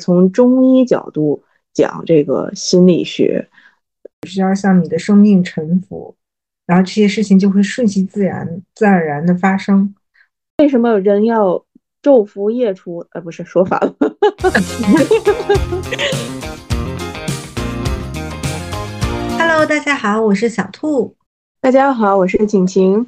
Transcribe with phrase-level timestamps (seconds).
[0.00, 1.44] 从中医角度
[1.74, 3.50] 讲这个心理学，
[4.26, 6.16] 需要向你的生命臣服，
[6.66, 9.94] 然后这些事情就会顺其自然、自然而然的发生。
[10.58, 11.62] 为什么人要
[12.02, 13.06] 昼伏夜出？
[13.10, 13.94] 呃，不是说反了。
[19.38, 21.14] Hello，大家好，我是小兔。
[21.60, 23.06] 大家好，我是景晴。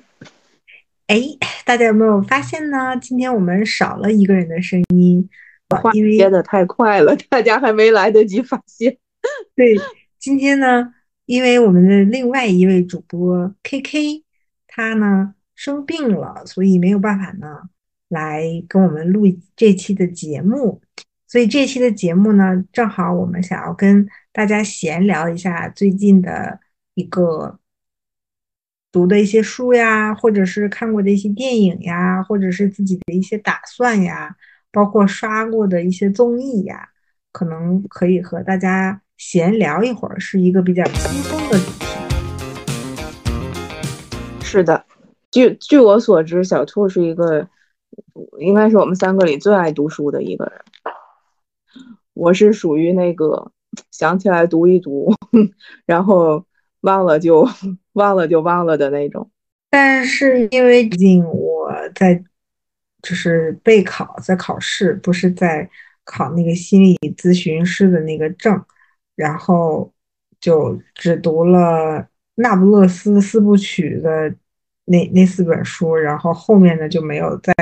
[1.07, 1.19] 哎，
[1.65, 2.95] 大家有没有发现呢？
[2.99, 5.31] 今天我们少了一个人的声音，
[5.71, 8.97] 话接的太快了，大家还没来得及发现。
[9.57, 9.77] 对，
[10.19, 10.93] 今天呢，
[11.27, 14.25] 因为我们的另外一位主播 K K，
[14.67, 17.63] 他呢生病了，所以没有办法呢
[18.09, 19.25] 来跟我们录
[19.57, 20.81] 这期的节目。
[21.27, 26.61] 所以这期的节目呢，正好我们想要跟大家闲聊一下最近的
[26.95, 27.59] 一个。
[28.93, 34.37] 读的一些书呀，或者是看过的一些电影呀，或者是自己的一些打算呀，
[34.75, 36.89] 包括刷过的一些综艺呀，
[37.31, 41.87] 可能可以和大家闲聊一会儿，是一个比较轻松的主题。
[44.43, 44.85] 是的，
[45.31, 47.49] 据据我所知，小兔是一个
[48.41, 50.55] 应该是我们三个里最爱读书的一个人。
[52.13, 53.53] 我是属于那个
[53.91, 55.15] 想起来读一读，
[55.87, 56.45] 然后
[56.81, 57.49] 忘了就。
[57.95, 59.31] 忘了就忘了的那种，
[59.71, 62.21] 但是因为毕竟我在
[63.05, 65.69] 就是备考，在考试，不是在
[66.05, 68.59] 考那个心理咨询师的那个证，
[69.15, 69.93] 然后
[70.41, 72.01] 就只读了
[72.37, 74.35] 《那不勒斯四部曲》的
[74.87, 77.55] 那那四本书，然后后面的就没有再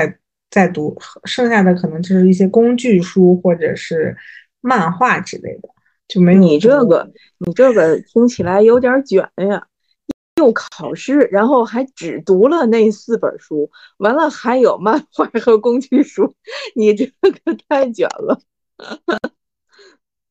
[0.49, 4.15] 再读，剩下的可能就是一些工具书或者是
[4.61, 5.67] 漫画之类的，
[6.07, 6.39] 就没有。
[6.39, 9.67] 你这个你这个听起来有点卷呀。
[10.43, 16.35] 又考试，然后还只读了那四本书，完了还有漫画和工具书，
[16.75, 18.39] 你这个太卷了。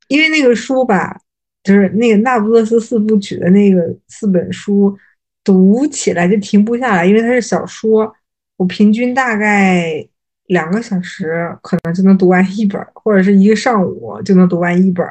[0.09, 1.19] 因为那个书吧，
[1.65, 4.95] 就是那个《那不勒斯四部曲》的那个四本书，
[5.43, 8.15] 读起来就停不下来，因为它是小说，
[8.59, 10.07] 我平均大概
[10.49, 15.07] 两个小时可能就能读完一本，或者是一个上午就能读完一本，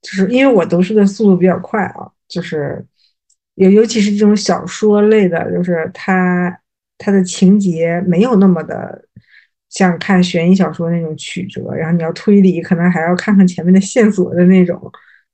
[0.00, 2.82] 就是因为我读书的速度比较快啊，就是。
[3.54, 6.58] 尤尤其是这种小说类的，就是它
[6.98, 9.06] 它的情节没有那么的
[9.70, 14.80] 像看悬疑小说那种曲折，然后你要推理，可能还要看看前面的线索的那种，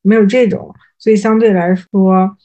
[0.03, 2.37] 没有这种，所以相对来说，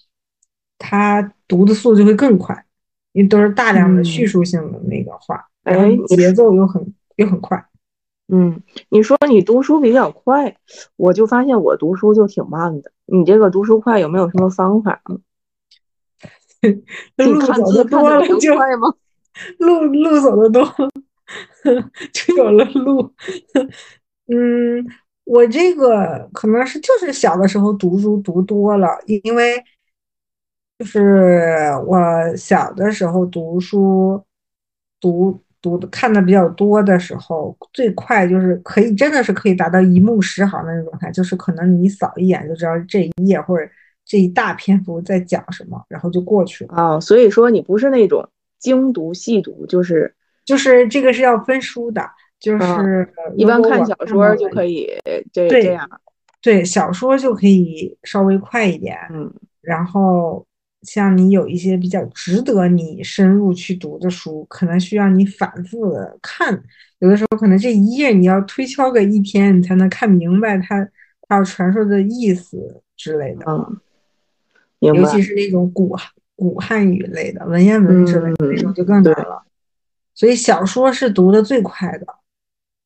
[0.78, 2.66] 它读的速度就会更快，
[3.14, 7.66] 因为都是大量的叙述性的那个话，然后节奏又很又很快。
[8.28, 10.56] 嗯，你说你读书比较快，
[10.96, 12.92] 我就发现我读书就挺慢的。
[13.06, 15.02] 你这个读书快有没有什么方法？
[17.18, 18.56] 路走的多了就
[19.60, 20.66] 路路走的多，
[22.14, 23.14] 就有了路。
[24.28, 24.86] 嗯，
[25.26, 29.62] 我这个可能是就是小的时候读书读多了，因为
[30.80, 32.00] 就是我
[32.38, 34.24] 小的时候读书
[35.02, 43.70] 读读的看的比较多的时候，最快就是可以真的是可以达到一目十行的那种状态，就是可能你扫一眼就知道这一页或者。
[44.06, 47.00] 这一大篇幅在讲什么，然后就过去了啊。
[47.00, 48.30] 所以说你不是那种
[48.60, 50.14] 精读细读，就是
[50.46, 52.08] 就是这个是要分书的，
[52.40, 54.88] 就是一般看小说就可以
[55.34, 55.90] 这这样。
[56.42, 58.96] 对，小说就可以稍微快一点。
[59.12, 60.46] 嗯，然后
[60.84, 66.64] 像你有一些比较值得你深入去读的书，可能需要你反复的看。
[67.00, 70.88] 有的时候可能这一页你要推敲个一天，你才能看明白它
[71.28, 73.46] 它要传授的意思之类的。
[73.48, 73.78] 嗯。
[74.94, 75.96] 尤其是那种古
[76.36, 79.44] 古汉语类的文言文之类的那种就更难了，
[80.14, 82.06] 所以小说是读的最快的。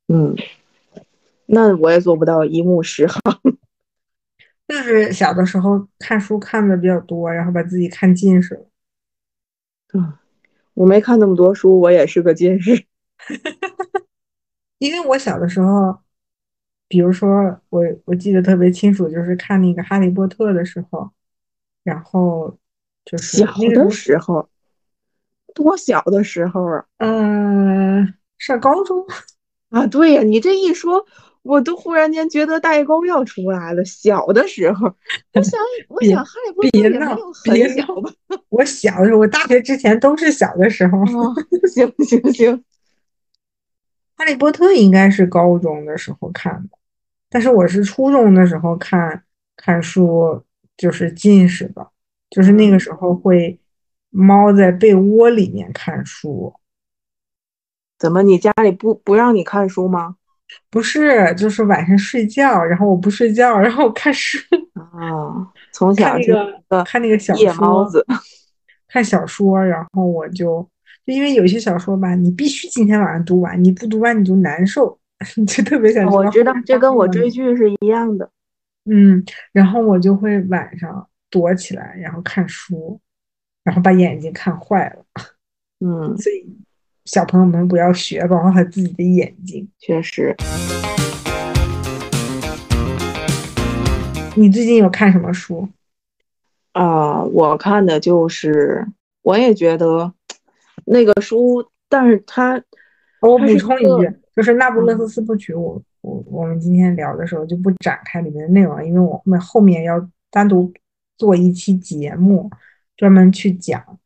[0.08, 0.36] 嗯，
[1.48, 3.20] 那我也做不到一目十行。
[4.68, 8.66] 就是小的时候看书看的比较多，然后把自己看近视了。
[9.94, 10.14] 嗯，
[10.76, 12.86] 我没看那么多书，我也是个近视。
[14.78, 16.00] 因为我小的时候，
[16.88, 21.10] 比如说我我记得特别清楚，就是看那个《哈利波特》的时候。
[21.84, 22.58] 然后
[23.06, 24.48] 就是小的时候，
[25.54, 26.86] 多小的时候啊？
[26.98, 29.06] 嗯，上高中
[29.70, 29.88] 啊？
[29.88, 31.06] 对呀，你这一说，
[31.42, 33.84] 我都忽然间觉得代沟要出来了。
[33.86, 34.88] 小的时候，
[35.34, 38.12] 我想，我想，哈利波特也没有很小吧？
[38.50, 40.98] 我小的时候，我大学之前都是小的时候。
[41.74, 42.64] 行行行，
[44.16, 46.78] 哈利波特应该是高中的时候看的，
[47.30, 49.24] 但是我是初中的时候看
[49.56, 50.44] 看书。
[50.80, 51.86] 就是近视的，
[52.30, 53.60] 就是那个时候会
[54.10, 56.54] 猫在被窝里面看书。
[57.98, 60.16] 怎么，你家里不不让你看书吗？
[60.70, 64.40] 不是，就是晚上睡觉，然后我不睡觉，然后我看书。
[64.74, 66.26] 啊，从小看那
[66.70, 68.06] 个看那个小夜猫子，
[68.88, 70.66] 看小说，然后我就
[71.06, 74.98] 就因为有些小说吧，你必须今天晚上读完，你不读完你就难受，
[75.46, 76.10] 就特别想。
[76.10, 78.32] 我知道，这跟我追剧是一样的。
[78.92, 83.00] 嗯，然后我就会晚上躲起来，然后看书，
[83.64, 85.06] 然后把眼睛看坏了。
[85.80, 86.58] 嗯，所以
[87.06, 89.70] 小朋友们不要学，保护好自己的眼睛。
[89.78, 90.36] 确实。
[94.36, 95.70] 你最近有看什么书？
[96.72, 98.88] 啊，我看的就是，
[99.22, 100.12] 我也觉得
[100.86, 102.60] 那个书，但是它，
[103.22, 110.72] 我补充一句，就是《那不勒斯四部曲》，我我我们今天聊的时候就不展开里面的内容，因为我们后面要单独
[111.18, 112.50] 做一期节目，
[112.98, 114.00] 专门去讲，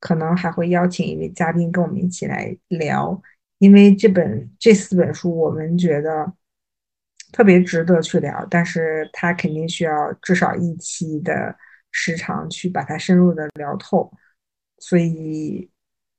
[0.00, 3.20] 可能还会邀请一位嘉宾跟我们一起来聊，
[3.58, 6.32] 因为这本这四本书，我们觉得。
[7.32, 11.54] 特别值得去聊，但是它肯定需要至少一期的
[11.90, 14.10] 时长去把它深入的聊透，
[14.78, 15.68] 所以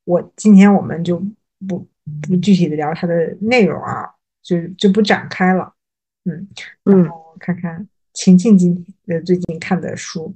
[0.03, 1.17] 我今天我们就
[1.65, 1.79] 不
[2.27, 4.05] 不具体的聊它的内容啊，
[4.47, 5.73] 就就不展开了，
[6.23, 6.47] 嗯，
[6.85, 10.33] 然后看看晴晴今呃最近看的书，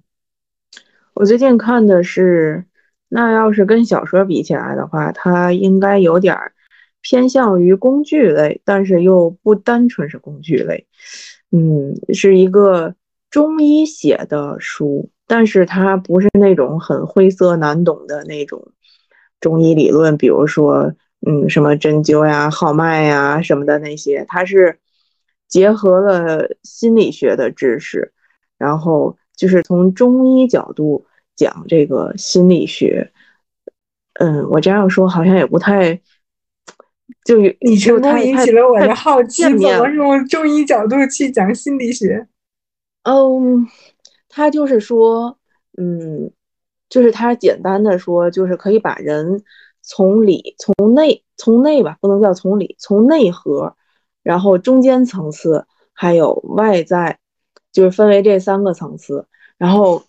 [1.14, 2.66] 我最近看的是，
[3.08, 6.52] 那要是跟小说比起来的话，它应该有点儿。
[7.04, 10.86] 偏向于工具类，但是又不单纯是工具类，
[11.50, 12.94] 嗯，是一个
[13.32, 18.72] 中医写的书，但是它不是那种很晦涩难懂的那种
[19.40, 20.94] 中医理论，比如说，
[21.26, 24.80] 嗯，什么针灸呀、号脉呀什么的那些，它是
[25.48, 28.14] 结合了心理学的知识，
[28.58, 33.12] 然后就是从中医角度讲这个心理学，
[34.16, 36.02] 嗯，我这样说好像也不太。
[37.26, 42.26] 就你成功引起了我的好奇，怎么用中医角度去讲心理学？
[43.04, 43.68] 嗯，
[44.30, 45.38] 他就是说，
[45.78, 46.32] 嗯，
[46.90, 49.44] 就是他简单的说，就是可以把人
[49.82, 53.76] 从里、从内、从内吧，不能叫从里，从内核，
[54.24, 57.20] 然后中间层次，还有外在，
[57.72, 59.28] 就是分为这三个层次。
[59.58, 60.04] 然后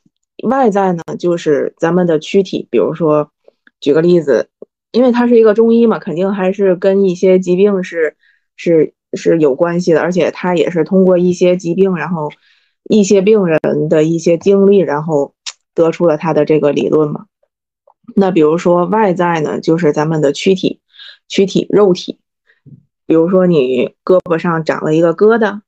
[0.45, 3.31] 外在呢，就是咱们的躯体，比如说，
[3.81, 4.49] 举个例子。
[4.95, 8.15] 因为他是一个中医嘛，肯定还是跟一些疾病是
[8.57, 12.31] 是是有关系的，而且他也是通过一些疾病，然后
[12.91, 13.59] 一些病人
[13.89, 15.33] 的一些经历，然后
[15.73, 17.25] 得出了他的这个理论嘛。
[18.17, 20.81] 那比如说外在呢，就是咱们的躯体、
[21.29, 22.19] 躯体、肉体，
[23.07, 25.61] 比如说你胳膊上长了一个疙瘩，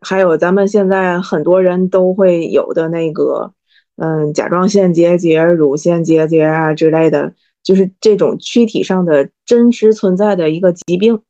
[0.00, 3.52] 还有咱们现在很多人都会有的那个，
[3.96, 7.34] 嗯，甲状腺结节、乳腺结节啊之类的。
[7.62, 11.20] 就是这种躯体上的真实存在的一个疾病，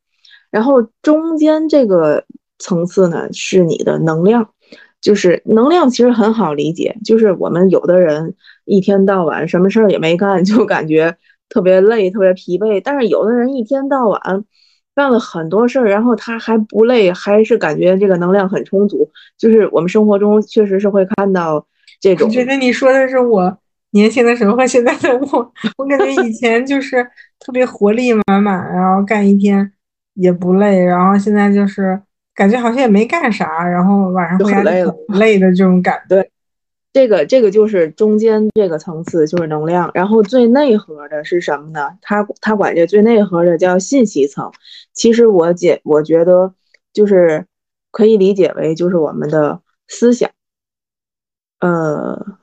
[0.50, 2.26] 然后中间这个
[2.58, 4.50] 层次呢是你的能量，
[5.00, 8.34] 就是能量其实很好理解，就是我们有的人
[8.66, 11.16] 一天到晚什么事儿也没干， 就感觉
[11.48, 14.20] 特别累、特别疲惫，但是有的人一天到晚
[14.94, 19.10] 干了很多事儿，然后他还不累，还是感觉这个能量很充足。
[19.38, 21.66] 就是我们生活中确实是会看到
[22.00, 22.28] 这种。
[22.28, 23.58] 我觉得你说的是我。
[23.92, 27.02] 年轻的时候和现在的我，我感觉以前就是
[27.38, 29.72] 特别活力满满，然后干一天
[30.14, 31.98] 也不累，然后现在就是
[32.34, 36.16] 感觉好像也没干啥，然后晚上回家累了，累的这种感觉。
[36.16, 36.30] 对，
[36.96, 41.90] 这个这个就是中间这个层次就是能量，然后最内核的是什么呢？
[42.00, 44.50] 他他管这最内核的叫信息层。
[44.94, 46.54] 其实我解我觉得
[46.94, 47.44] 就是
[47.90, 50.30] 可以理解为就是我们的思想，
[51.60, 52.38] 呃。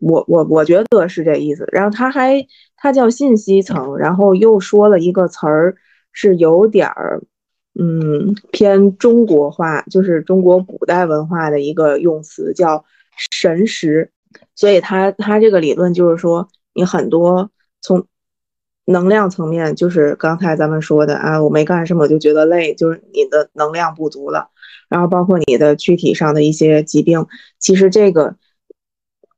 [0.00, 2.46] 我我我觉得是这意思，然后他还
[2.76, 5.74] 他叫信息层，然后又说了一个词儿，
[6.12, 7.20] 是有点儿，
[7.74, 12.84] 嗯，偏中国化，就是中国古代文化的一个用词，叫
[13.30, 14.10] 神识。
[14.54, 18.06] 所以他他这个理论就是说，你很多从
[18.84, 24.50] 能量层面，就是刚才咱们说的啊，我没干什么我就觉得累，就是你的能量不足了，
[24.88, 27.26] 然后包括你的躯体上的一些疾病，
[27.58, 28.36] 其实这个。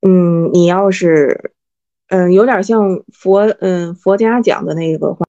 [0.03, 1.53] 嗯，你要是，
[2.09, 5.23] 嗯，有点像佛，嗯，佛家讲的那个话，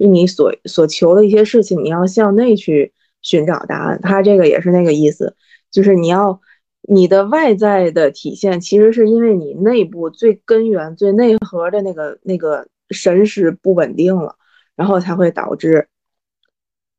[0.00, 4.00] 就你所所求的一些事情，你要向内去寻找答案。
[4.02, 5.36] 他这个也是那个意思，
[5.70, 6.40] 就是你要
[6.88, 14.36] 你的外在的体现，其实是因为你内部最根源、最内核的那个那个神识不稳定了，
[14.74, 15.88] 然后才会导致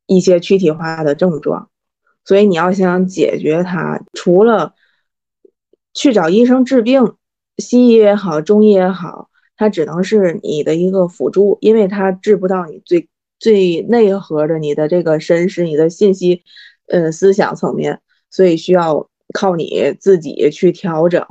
[0.06, 1.70] 一些躯体化的症状。
[2.24, 4.74] 所以你要想解决它，除了
[5.94, 7.14] 去找医生治病。
[7.60, 13.08] 西医也好，中医也好，它只能是你的一个辅助，因为它治不到你最
[13.40, 16.44] 最内核的你的这个神识、你的信息
[16.86, 21.24] 呃思想层面，所以需要靠你自己去调整。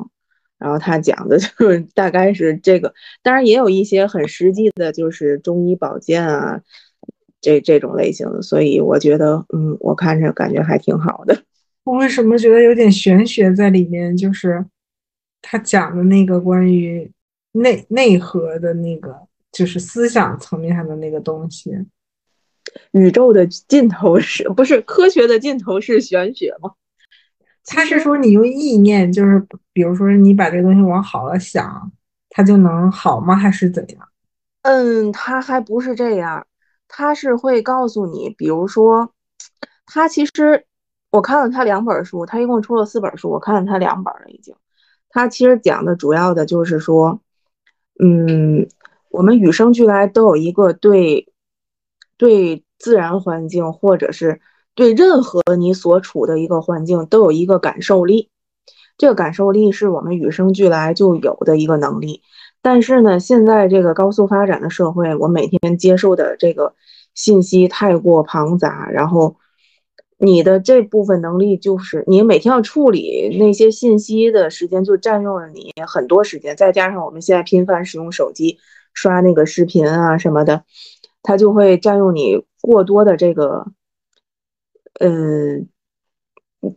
[0.60, 6.60] 然后他讲的就是大概是这个，当然也有一些很实际的，就是中医保健啊，
[7.39, 8.42] 这这种类型的。
[8.42, 11.44] 所以我觉得，嗯，我看着感觉还挺好的。
[11.84, 14.18] 我为什么觉得有点玄学在里面？
[14.18, 14.66] 就是
[15.44, 17.12] 他讲的那个关于
[17.51, 19.16] 内内核的那个，
[19.51, 21.72] 就是思想层面上的那个东西。
[22.94, 26.72] 宇宙的尽头是不是科学的尽头是玄学吗？
[27.70, 31.92] 他是说你用意念，就是比如说你把这个东西往好了想，
[32.30, 33.36] 它就能好吗？
[33.36, 34.08] 还是怎样？
[34.62, 36.48] 嗯，他还不是这样，
[36.88, 39.12] 他是会告诉你，比如说，
[39.86, 40.66] 他其实
[41.12, 44.56] 我看了他两本书，他一共出了四本书，我看了他两本了已经。
[45.10, 47.20] 他其实讲的主要的就是说，
[48.00, 48.66] 嗯，
[49.10, 51.34] 我们与生俱来都有一个对
[52.16, 54.40] 对自然环境或者是。
[54.77, 58.29] 对任何你所处的一个环境都有一个感受力，
[58.96, 62.22] 这个感受力是我们与生俱来就有的一个能力。
[62.62, 66.75] 但是呢，现在这个高速发展的社会，我每天接受的这个
[67.15, 69.38] 信息太过庞杂，然后
[70.19, 78.60] 你的这部分能力就是你每天要处理那些信息的时间就占用了你很多时间，再加上我们现在频繁使用手机
[78.93, 80.65] 刷那个视频啊什么的，
[81.24, 83.65] 它就会占用你过多的这个。
[85.00, 85.70] 嗯，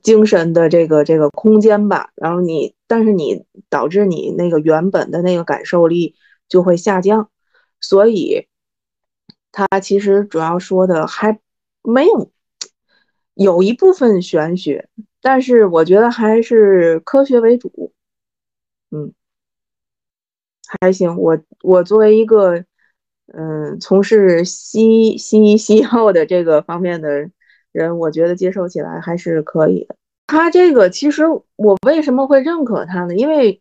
[0.02, 6.14] 精神的这个这个空间吧，然后你，但是你导致你那个原本的那个感受力
[6.48, 7.30] 就会下降，
[7.80, 8.46] 所以
[9.50, 11.40] 他其实主要说的还
[11.82, 12.30] 没有
[13.34, 14.88] 有一部分玄学，
[15.22, 17.92] 但是我觉得还是科学为主。
[18.90, 19.14] 嗯，
[20.80, 22.64] 还行，我我作为一个
[23.28, 27.30] 嗯从事西西西药的这个方面的。
[27.72, 29.96] 人我觉得接受起来还是可以的。
[30.26, 31.24] 他这个其实
[31.56, 33.16] 我为什么会认可他呢？
[33.16, 33.60] 因为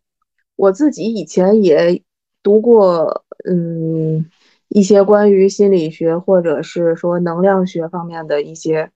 [0.55, 2.03] 我自己以前也
[2.43, 4.29] 读过，嗯，
[4.67, 8.91] 一些关于心理学或者是说能量学方面的一些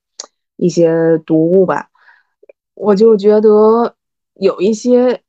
[0.55, 1.89] 一些读物吧。
[2.75, 3.96] 我就觉得
[4.36, 5.22] 有一些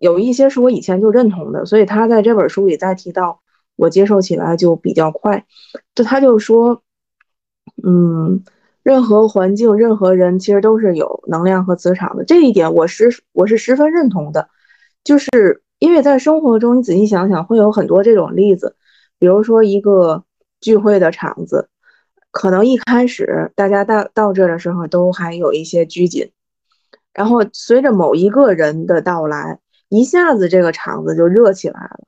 [0.00, 3.40] 有一些是我以前就认同的，所以他在这本书里再提到，
[3.76, 5.46] 我接受起来就比较快。
[5.94, 6.82] 就他就说，
[7.82, 8.44] 嗯。
[8.84, 14.48] 任何环境、任何人其实都是有能量和磁场的，这一点我是我是十分认同的。
[15.02, 18.76] 就是因为在生活中，你仔细想想，会有很多这种例子。
[19.18, 20.22] 比如说一个
[20.60, 21.68] 聚会的场子，
[22.30, 26.30] 可能一开始大家到到这的时候都还有一些拘谨，
[27.14, 32.00] 然后随着某一个人的到来，一下子这个场子就热起来了。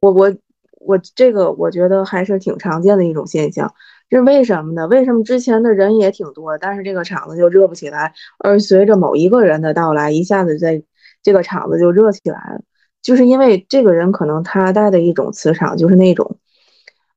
[0.00, 0.32] 我我
[0.78, 3.74] 我这个我觉得还是挺常见的一种现象。
[4.18, 4.86] 是为什么呢？
[4.88, 8.12] 为什么之前的人也挺多，但是这个场子就热不起来？
[8.38, 10.82] 而随着某一个人的到来，一下子在
[11.22, 12.60] 这个场子就热起来了。
[13.00, 16.38] 就是因为这个人可能他带的一种磁场，就是那种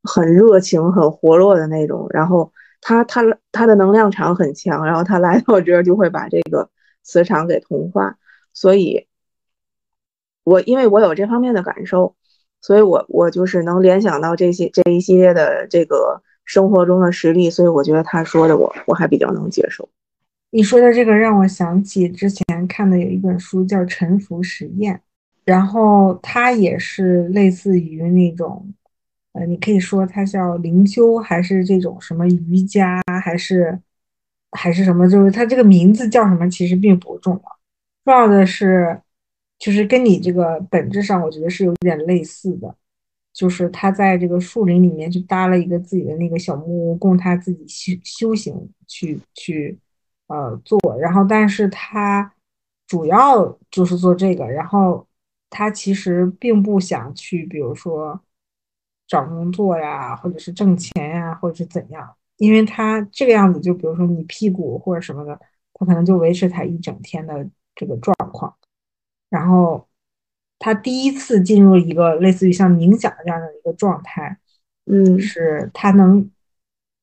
[0.03, 2.07] 很热情、很活络的那种。
[2.11, 3.21] 然后他他
[3.51, 6.69] 他的能量场很强，然后他来到这儿就会把这个
[7.03, 8.17] 磁场给同化。
[8.53, 9.07] 所以，
[10.43, 12.15] 我因为我有这方面的感受，
[12.61, 16.21] 所以我我就是能联想到这些这一系列的这个。
[16.45, 19.89] 生活中的实例，所以我觉得他说的我我还比较能接受。
[20.51, 24.95] 你说的这个让我想起之前看的有一本书叫《沉浮实验》，
[25.43, 28.73] 然后它也是类似于那种，
[29.33, 33.77] 呃，你可以说它叫灵修，还是这种什么瑜伽，还是
[34.51, 37.41] 还是什么，就是它这个名字叫什么其实并不重要，
[38.05, 39.01] 重要的是
[39.59, 42.73] 就是跟你这个本质上，我觉得是有点类似的。
[43.35, 49.77] 就是他在这个树林里面去搭了一个自己的那个小木屋，供他自己修修行去去
[50.27, 50.79] 呃做。
[50.97, 52.33] 然后，但是他
[52.87, 54.45] 主要就是做这个。
[54.47, 55.05] 然后
[55.49, 58.17] 他其实并不想去，比如说
[59.05, 62.15] 找工作呀，或者是挣钱呀，或者是怎样。
[62.37, 65.37] 因为他这个样子，就比如说你屁股或者什么的，
[65.73, 68.55] 他可能就维持他一整天的这个状况。
[69.29, 69.85] 然后。
[70.65, 74.35] 他第一次进入一个类似于像冥想这样的一个状态，
[74.87, 76.27] 嗯，是他能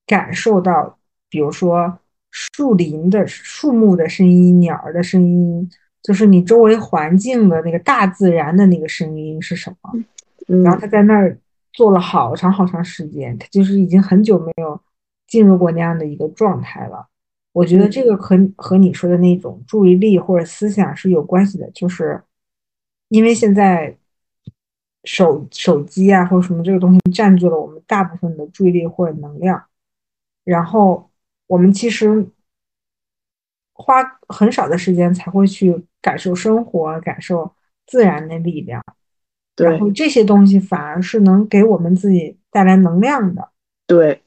[0.05, 1.97] 感受到，比如说
[2.29, 9.93] 树林的树木的声音、鸟儿的声音，就是你周围环境的那个大自然的那个声音是什么。
[10.61, 11.37] 然后他在那儿
[11.71, 14.77] 坐了好长好长时间，他就是已经很久没有
[15.25, 17.07] 进入过那样的一个状态了。
[17.53, 22.21] 我觉得这个和和你说的那种注意力或者思想是有关系的，就是。
[23.13, 23.95] 因为现在
[25.03, 29.65] 手手机啊或者什么这个东西占据了我们大部分的注意力或者能量，
[30.43, 31.11] 然后
[31.45, 32.27] 我们其实
[33.71, 37.53] 花很少的时间才会去感受生活，感受
[37.85, 38.81] 自然的力量。
[39.57, 43.49] 然后这些东西反而是能给我们自己带来能量的。
[43.85, 44.23] 对，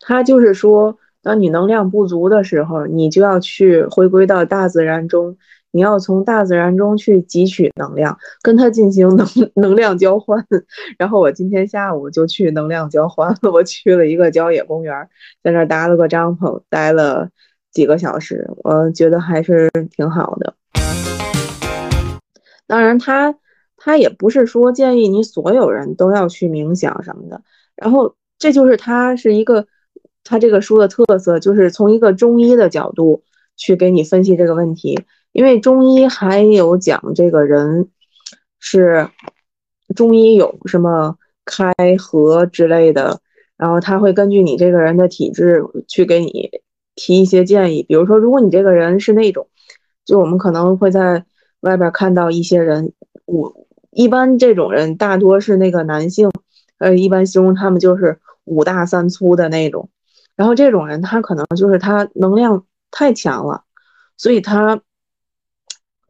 [0.00, 5.36] 他就是说，当你能量不足的时候，你就要去回归到大自然中，
[5.72, 9.26] 你要从大自然中去汲取能量，跟它进行能
[9.56, 10.46] 能量交换。
[10.96, 15.08] 然后我今天下午就去能量交换了，我去了一个郊野公园，
[15.42, 17.28] 在那儿搭了个帐篷，待了
[17.72, 20.54] 几个小时，我觉得还是挺好的。
[22.66, 23.34] 当然，他。
[23.84, 27.42] 他也不是说建议你所有人都要去冥想什么的，
[27.74, 29.66] 然后这就是他是一个
[30.22, 33.24] 他这个书的特色，就是从一个中医的角度
[33.56, 35.02] 去给你分析这个问题。
[35.32, 37.88] 因为中医还有讲这个人
[38.58, 39.08] 是
[39.94, 43.20] 中医有什么开合之类的，
[43.56, 46.50] 然后他会根据你这个人的体质去给你
[46.94, 47.82] 提一些建议。
[47.82, 49.48] 比如说，如果你这个人是那种，
[50.04, 51.24] 就我们可能会在
[51.60, 52.92] 外边看到一些人，
[53.24, 53.54] 我。
[53.94, 56.30] 一般这种人大多是那个男性，
[56.78, 59.90] 呃，一般形容他们就是五大三粗的那种。
[60.34, 63.64] 然后这种人他可能就是他能量太强了，
[64.16, 64.80] 所以他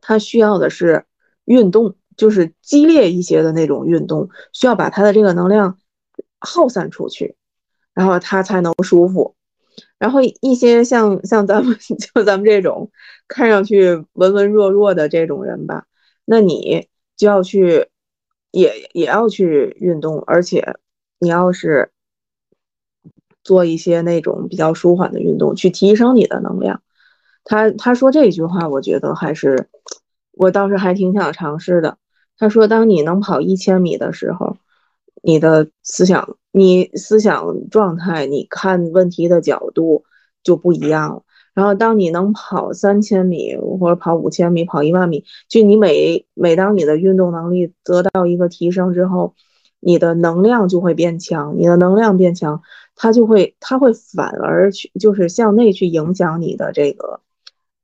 [0.03, 1.07] 他需要的是
[1.47, 5.79] 运动，就是激烈一些的那种运动，需要把他的这个能量
[6.39, 7.37] 耗散出去，
[7.95, 9.35] 然后他才能舒服。
[9.99, 11.75] 然后一些像像咱们
[12.15, 12.91] 就咱们这种
[13.29, 15.87] 看上去文文弱弱的这种人吧，
[16.27, 16.89] 那你。
[17.15, 17.87] 就要去，
[18.51, 20.77] 也也要去运动，而且
[21.21, 21.93] 你要是
[23.45, 26.83] 做一些那种比较舒缓的运动，去提升你的能量。
[27.45, 29.69] 他他说这句话，我觉得还是
[30.33, 31.99] 我倒是还挺想尝试的。
[32.39, 34.57] 他说，当你能跑一千米的时候，
[35.23, 40.05] 你的思想、你思想状态、你看问题的角度
[40.43, 41.23] 就不一样了。
[41.55, 49.35] 然后，当你能跑三千米或者跑五千米、跑一万米，就你每每当你的运动能力得到一个提升之后，
[49.79, 51.55] 你的能量就会变强。
[51.59, 52.63] 你的能量变强，
[52.97, 57.21] 它就会它会反而去就是向内去影响你的这个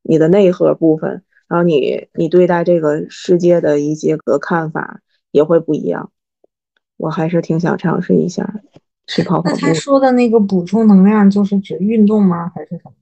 [0.02, 6.11] 你的内核部分，然后你你对待这个世界的一些个看法也会不一样。
[6.96, 8.61] 我还是挺想尝试一下
[9.06, 9.56] 去跑跑步。
[9.61, 12.50] 那他说的那个补充能量，就是指运动吗？
[12.54, 12.92] 还是什么？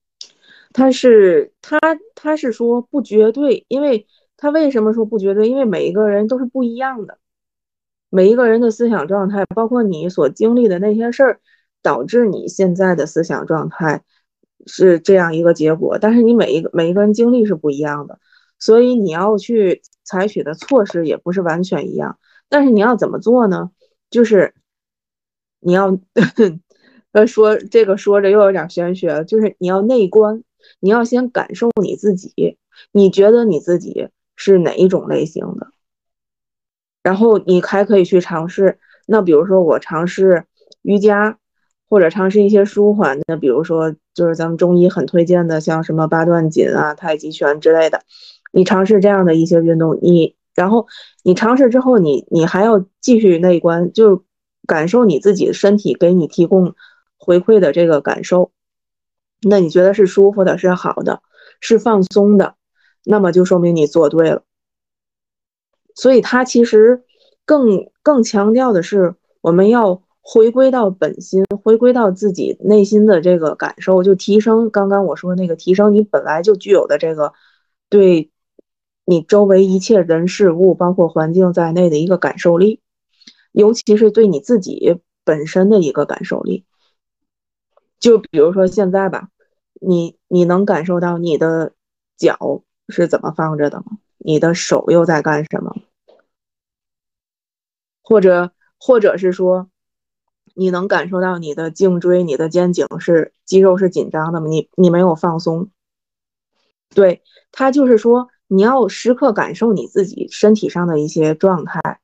[0.72, 1.78] 他是他
[2.14, 4.06] 他是说不绝对，因为
[4.36, 5.48] 他为什么说不绝对？
[5.48, 7.16] 因为每一个人都是不一样的，
[8.10, 11.40] 每一个人的思想状态，包括你所经历的那些事儿，
[11.80, 14.02] 导致你现在的思想状态
[14.66, 15.98] 是这样一个结果。
[15.98, 18.18] 但是你每一个每一个人经历是不一样的，
[18.58, 22.18] 所以你要去采取的措施也不是完全一样。
[22.48, 23.70] 但是你要怎么做呢？
[24.10, 24.54] 就是
[25.60, 25.98] 你要
[27.12, 30.42] 呃说这个说着又有点玄学，就是你要内观。
[30.80, 32.58] 你要先感受你自己，
[32.90, 35.68] 你觉得你自己是哪一种类型的，
[37.04, 38.80] 然后你还可以去尝试。
[39.06, 40.44] 那比如说我尝试
[40.82, 41.38] 瑜伽，
[41.88, 48.02] 或者尝试一些舒缓的，比如说就是咱们中医很推荐的，像什么八段锦啊、太极拳之类的。
[48.52, 50.86] 你尝试这样的一些运动，你然后
[51.22, 54.24] 你尝试之后，你你还要继续内观，就
[54.66, 56.74] 感受你自己身体给你提供
[57.18, 58.50] 回馈的这个感受。
[59.42, 61.20] 那你觉得是舒服的，是好的，
[61.60, 62.54] 是放松的，
[63.04, 64.42] 那么就说明你做对了。
[65.94, 67.04] 所以他其实
[67.44, 77.32] 更更强调的是，我们要回归到本心，回归到自己内心的这个感受，就提升刚刚我说那个提升你本来就具有的这个
[77.88, 78.32] 对
[79.04, 82.80] 你周围一切人事物，包括环境在内的一个感受力，
[83.52, 86.64] 尤其是对你自己本身的一个感受力。
[88.00, 89.28] 就比如说现在吧，
[89.80, 91.72] 你你能感受到你的
[92.16, 93.98] 脚是怎么放着的吗？
[94.18, 95.72] 你的手又在干什么？
[98.02, 99.70] 或者或者是说，
[100.56, 104.46] 你能感受到你的颈椎、你的肩颈是肌肉是紧张的吗？
[104.48, 105.68] 你你没有放松。
[106.94, 112.00] 对他就是说，你要时刻感受你自己身体上的一些状态。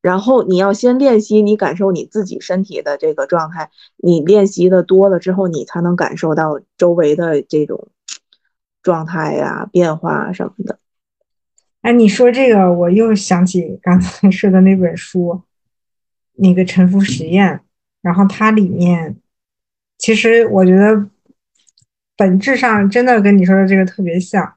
[0.00, 3.70] 然后你要先练习，你感受你自己身体的这个状态。
[3.96, 7.88] 你练习的多了之后，你才能感受到周围的这种
[8.82, 10.78] 状态呀、变化什么的。
[11.82, 15.42] 哎，你说这个，我又想起刚才说的那本书，
[16.34, 17.60] 那个沉浮实验。
[18.08, 19.16] 然后它里面，
[19.98, 21.08] 其实我觉得
[22.16, 24.54] 本质上真的跟你说的这个特别像，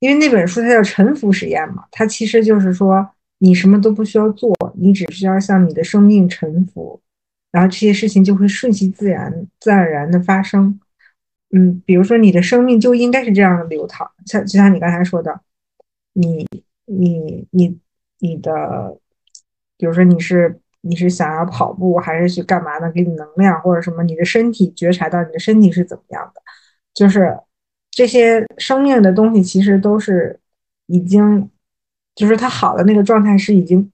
[0.00, 3.10] 因为那本书它叫沉浮实验嘛，它其实就是说。
[3.40, 7.00] 你什么都不需要做，你只需要向你的生命沉浮，
[7.52, 10.80] 然后这些事情就会顺其自然、自然而然的发生。
[11.54, 15.40] 嗯，比如说你的生命就应该是这样的流淌，像就像你刚才说的，
[16.14, 16.48] 你
[16.86, 17.78] 你你
[18.18, 18.98] 你的，
[19.76, 22.90] 比如说你是你是想要跑步还是去干嘛呢？
[22.92, 24.02] 给你能量或者什么？
[24.02, 26.40] 你的身体觉察到你的身体是怎么样的？
[26.94, 27.36] 就是
[27.90, 30.38] 这些生命的东西其实都是
[30.86, 31.50] 已经，
[32.14, 33.90] 就是它好的那个状态是已经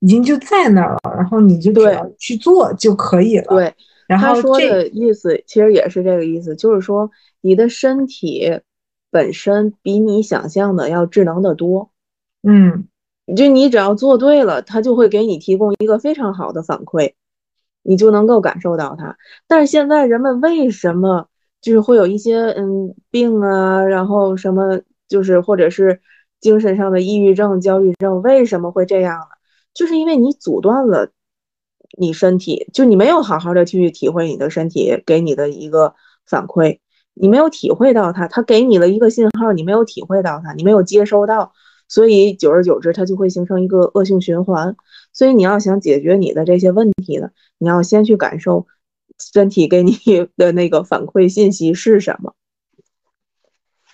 [0.00, 3.46] 已经就在那儿了，然后你就只要去做就可以了。
[3.48, 3.74] 对。
[4.06, 7.10] 然后他说的意思其实也是这个意思，就是说
[7.40, 8.60] 你的身体
[9.10, 11.90] 本身比你想象的要智能的多。
[12.44, 12.86] 嗯，
[13.34, 17.14] 就你只要做对了，他就会给你提供一个非常好的反馈，
[17.82, 19.16] 你就能够感受到它。
[19.48, 21.28] 但是现在人们为什么
[21.60, 26.00] 就是会有一些嗯病啊，然后什么就是或者是
[26.40, 29.26] 精神上的抑郁症、焦虑症，为什么会这样呢？
[29.74, 31.10] 就是因为你阻断了。
[31.98, 35.94] 你身体就你没有好好的去体会你的身体给你的一个
[36.26, 36.80] 反馈，
[37.14, 41.52] 你没有体会到它，它给你了一个信号，你没有体会到它，你没有接收到，
[41.88, 44.76] 所以久而久之，它就会形成一个恶性循环。
[45.12, 48.66] 所以你要想解决你的这些问题呢，你要先去感受
[49.18, 49.96] 身体给你
[50.36, 52.34] 的那个反馈信息是什么。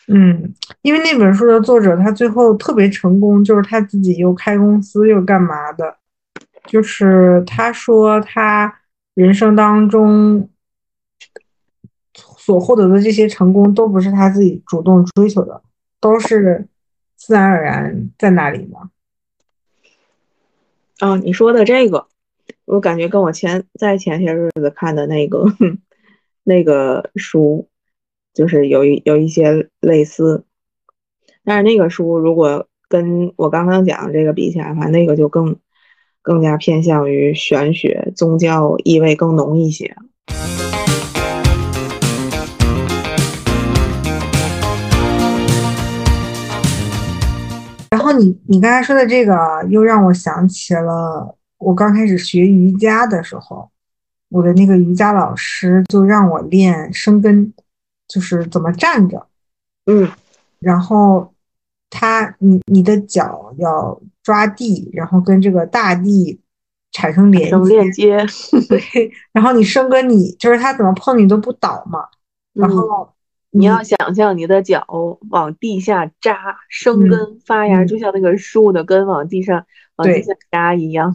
[0.09, 0.53] 嗯，
[0.83, 5.97] 因为那本书的作者他最后特别成功，就是他自己又开公司又干嘛的。
[6.67, 8.73] 就是他说，他
[9.15, 10.49] 人生当中
[12.15, 15.63] 所获得的这些成功，都不是他自己主动追求的，
[16.01, 16.67] 都是
[17.27, 18.91] 自然而然在那里吗。
[20.99, 22.07] 啊，你说的这个，
[22.65, 25.45] 我感觉跟我前在前些日子看的那个
[26.45, 27.69] 那个书，
[28.35, 30.45] 就是有一有一些类似，
[31.45, 35.57] 但是那个书如果跟我刚刚讲的这个比起来的话，那个就更。
[36.25, 39.97] 更加偏向于玄学，宗教意味更浓一些。
[47.93, 53.71] 然后你你刚才说的这个，又让我想起了我刚开始学瑜伽的时候，
[54.31, 57.53] 我的那个瑜伽老师就让我练生根，
[58.09, 59.27] 就是怎么站着，
[59.85, 60.11] 嗯，
[60.59, 61.35] 然后
[61.91, 64.01] 他你你的脚要。
[64.25, 66.41] 抓地，然后跟这个大地
[66.93, 68.25] 产生连接，链接。
[68.69, 68.81] 对，
[69.35, 72.07] 然后你生根，你就是它怎么碰你都不倒嘛。
[72.53, 73.13] 然后
[73.53, 74.85] 你要想象你的脚
[75.31, 79.65] 往地下扎，生根发芽，就像那个树的根往地上
[79.97, 81.15] 往地下扎一样。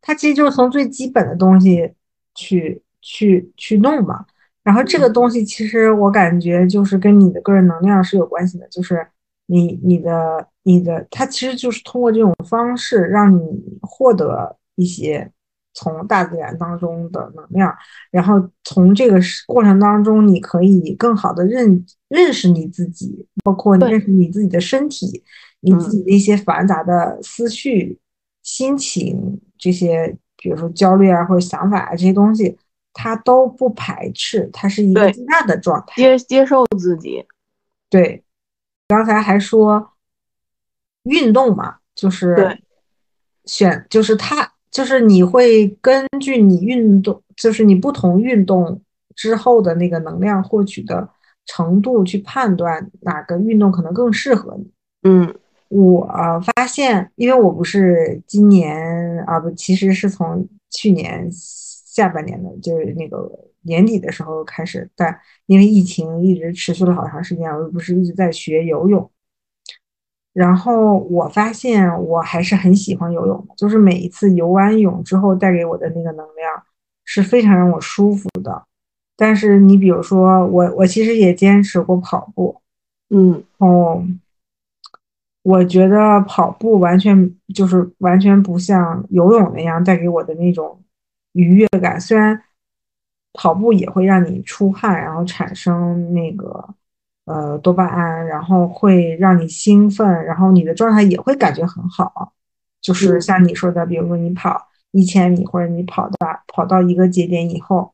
[0.00, 1.92] 它其实就是从最基本的东西
[2.34, 4.26] 去去去弄嘛。
[4.62, 9.06] 然后这个东西其实我感觉就是跟你的个人能量是有关系的，就是
[9.46, 10.48] 你你的。
[10.64, 13.40] 你的它其实就是通过这种方式让你
[13.80, 15.28] 获得一些
[15.74, 17.74] 从大自然当中的能量，
[18.10, 25.22] 然后从这个过程当中，你可以更好的认认识你自己，包括认识你自己的身体，
[25.60, 27.98] 你自己的一些繁杂的思绪、
[28.42, 32.58] 心情这些，比如说焦虑啊或者想法啊这些东西，
[32.92, 37.24] 它都不排斥，它是一个接纳的状态，接接受自己。
[37.88, 38.22] 对，
[38.88, 39.88] 刚才还说。
[41.04, 42.60] 运动嘛，就是
[43.44, 48.80] 选，就是它，就是你会根据你运动，就是你不同运动
[49.14, 51.08] 之后的那个能量获取的
[51.44, 54.70] 程度去判断哪个运动可能更适合你。
[55.02, 55.34] 嗯，
[55.68, 56.08] 我
[56.56, 63.30] 发现，因为我不是今年啊，不，其实是从去年下半年的，就是那个
[63.62, 65.14] 年底的时候开始，但
[65.46, 69.10] 因为疫情一直持续了好长时间，我又不是一直在学游泳。
[70.32, 76.62] 然后我发现我还是很喜欢游泳的，就是每一次游完泳之后带给我的那个能量
[77.04, 78.64] 是非常让我舒服的。
[79.14, 82.62] 但是你比如说我，我其实也坚持过跑步，
[83.10, 84.02] 嗯，哦，
[85.42, 90.80] 我觉得跑步完全就是完全不像游泳那样带给我的那种
[91.32, 92.00] 愉悦感。
[92.00, 92.42] 虽然
[93.34, 96.74] 跑步也会让你出汗，然后产生那个。
[97.24, 102.32] 呃，多巴胺，然后会让你兴奋，然后你的状态也会感觉很好。
[102.80, 107.92] 就是像你说的，比如说你跑一千米，或者你跑到跑到一个节点以后，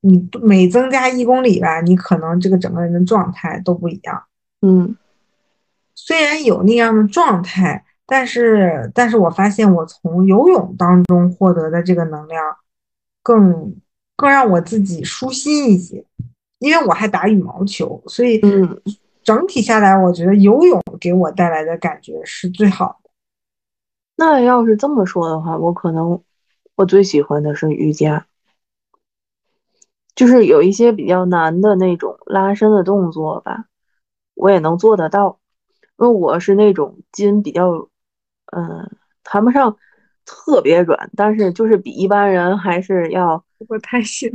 [0.00, 4.24] 你每增加一公里吧，你可能这个整个人的状态都不一样。
[4.62, 4.96] 嗯，
[5.94, 12.44] 虽然有那样的状态，但是但是我发现我从游泳当中获得的这个能量，
[13.22, 13.76] 更
[14.16, 16.04] 更让我自己舒心一些。
[16.60, 18.80] 因为我还打羽毛球，所以嗯，
[19.24, 23.10] 整体下来，我觉得游泳给我带来的感觉是最好的。
[24.16, 26.22] 那要是这么说的话，我可能
[26.76, 28.26] 我最喜欢的是瑜伽，
[30.14, 33.64] 就是有一些比较难的那种拉伸的动作吧，
[34.34, 35.40] 我也能做得到，
[35.98, 37.88] 因为我是那种筋比较，
[38.52, 38.90] 嗯，
[39.24, 39.78] 谈不上
[40.26, 44.30] 特别软，但是就是比一般人还是要，不太行，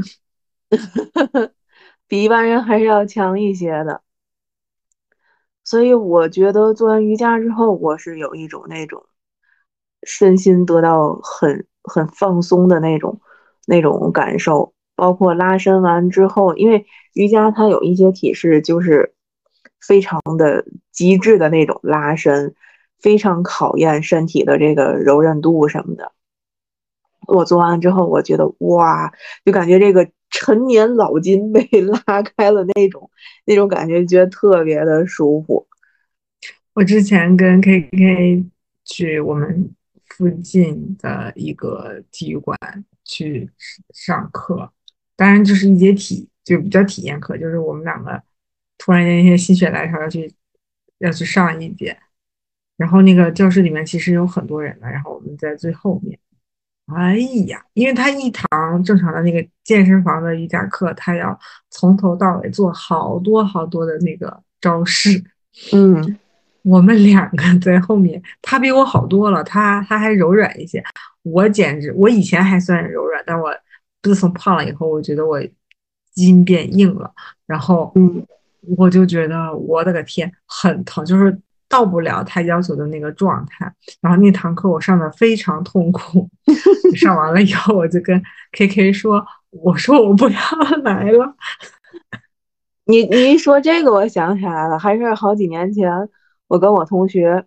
[2.07, 4.01] 比一般人还是要强一些的。
[5.63, 9.05] 所以我觉得做完瑜伽之后，我是有一种那种
[10.03, 13.19] 身心得到很很放松的那种
[13.65, 14.73] 那种感受。
[14.97, 19.13] 包括拉伸完之后，因为瑜伽它有一些体式就是
[19.81, 22.55] 非常的极致的那种拉伸，
[22.99, 26.13] 非常考验身体的这个柔韧度什么的。
[27.27, 29.11] 我做完之后，我觉得哇，
[29.43, 31.61] 就感觉这个陈年老筋被
[32.05, 33.09] 拉开了那种
[33.47, 35.65] 那种感觉，觉得特别的舒服。
[36.73, 38.45] 我之前跟 K K
[38.83, 39.73] 去我们
[40.09, 42.57] 附近的一个体育馆
[43.05, 43.49] 去
[43.93, 44.73] 上课。
[45.15, 48.21] 当然，就是一节体，就比较体验课，就是我们两个
[48.77, 50.33] 突然间一些心血来潮要去
[50.97, 51.97] 要去上一节，
[52.75, 56.19] 然后那个教室里面其实有很多人的，然后我们在最后面。
[56.93, 57.17] 哎
[57.47, 61.37] 呀，因为他一堂正常的那个健身房的瑜伽课，他要
[61.69, 65.23] 从头到尾做好多好多的那个招式。
[65.73, 66.17] 嗯，
[66.63, 70.83] 我们两个在后面，他比我好多了，他他还柔软一些，
[71.23, 73.53] 我简直，我以前还算柔软，但我。
[74.03, 75.41] 自从胖了以后，我觉得我
[76.13, 77.11] 筋变硬了，
[77.47, 78.23] 然后嗯，
[78.77, 81.35] 我就觉得我的个天，很疼，就是
[81.67, 83.71] 到不了他要求的那个状态。
[84.01, 86.29] 然后那堂课我上的非常痛苦，
[86.95, 90.39] 上完了以后，我就跟 K K 说：“我说我不要
[90.83, 91.35] 来了。
[92.85, 96.09] ”你你一说这个，我想起来了，还是好几年前，
[96.47, 97.45] 我跟我同学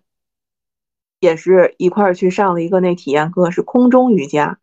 [1.21, 4.57] 也是一块儿去上了一个那体验课，是空中瑜伽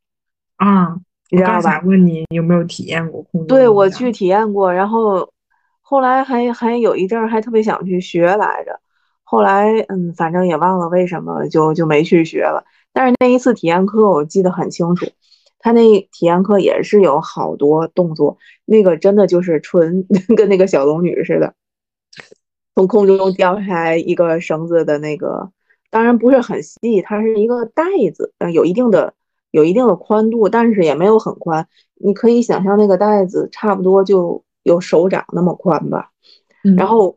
[0.56, 0.96] 啊。
[1.28, 1.80] 你知道吧？
[1.84, 3.48] 问你有没有体验过空中？
[3.48, 5.28] 对我去体验过，然后
[5.80, 8.78] 后来还还有一阵儿还特别想去学来着，
[9.28, 12.64] 后来嗯，反正也忘了为什么就就没去学了。
[12.92, 15.04] 但是那一次体验课我记得很清楚，
[15.58, 21.54] 他那体验课也是有好多动作，那个真的就是纯 跟那个小龙女似的，
[22.76, 25.50] 从空中掉下来一个绳子的那个，
[25.90, 27.84] 当然不是很细，它是一个带
[28.14, 29.14] 子，嗯，有一定的。
[29.52, 31.66] 有一定的宽度，但是也没有很宽。
[31.94, 36.10] 你可以想象那个带子差不多就有手掌那么宽吧。
[36.76, 37.16] 然后，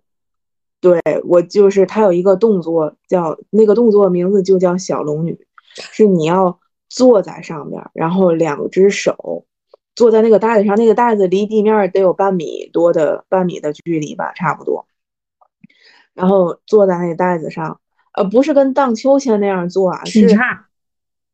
[0.82, 5.38] 对我就是他有一个动作叫那个动作名字就叫小龙女，
[5.76, 9.46] 是你要坐在上面，然后两只手
[9.96, 14.88] 坐在那个袋子上，那个袋子离地面得有半米多的半米的距离吧，差不多。
[16.14, 17.80] 然后坐在那个袋子上，
[18.14, 20.28] 呃，不是跟荡秋千那样坐啊，是。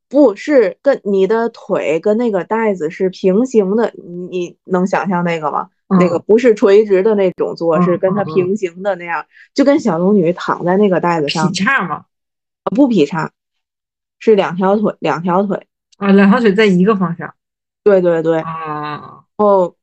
[0.08, 5.70] 不是跟你的腿跟那个袋子是平行的，你你能想象那个吗？
[6.00, 11.48] 那个不是垂直的那种坐，是跟它平行的那样，就跟小龙女躺在那个袋子上。
[11.52, 12.06] 劈叉吗？
[12.64, 13.32] 啊，不劈叉，
[14.18, 17.36] 是两条腿，两条腿啊，两条腿在一个方向。
[17.84, 18.40] 对对对。
[18.40, 19.26] 啊。
[19.38, 19.76] 哦，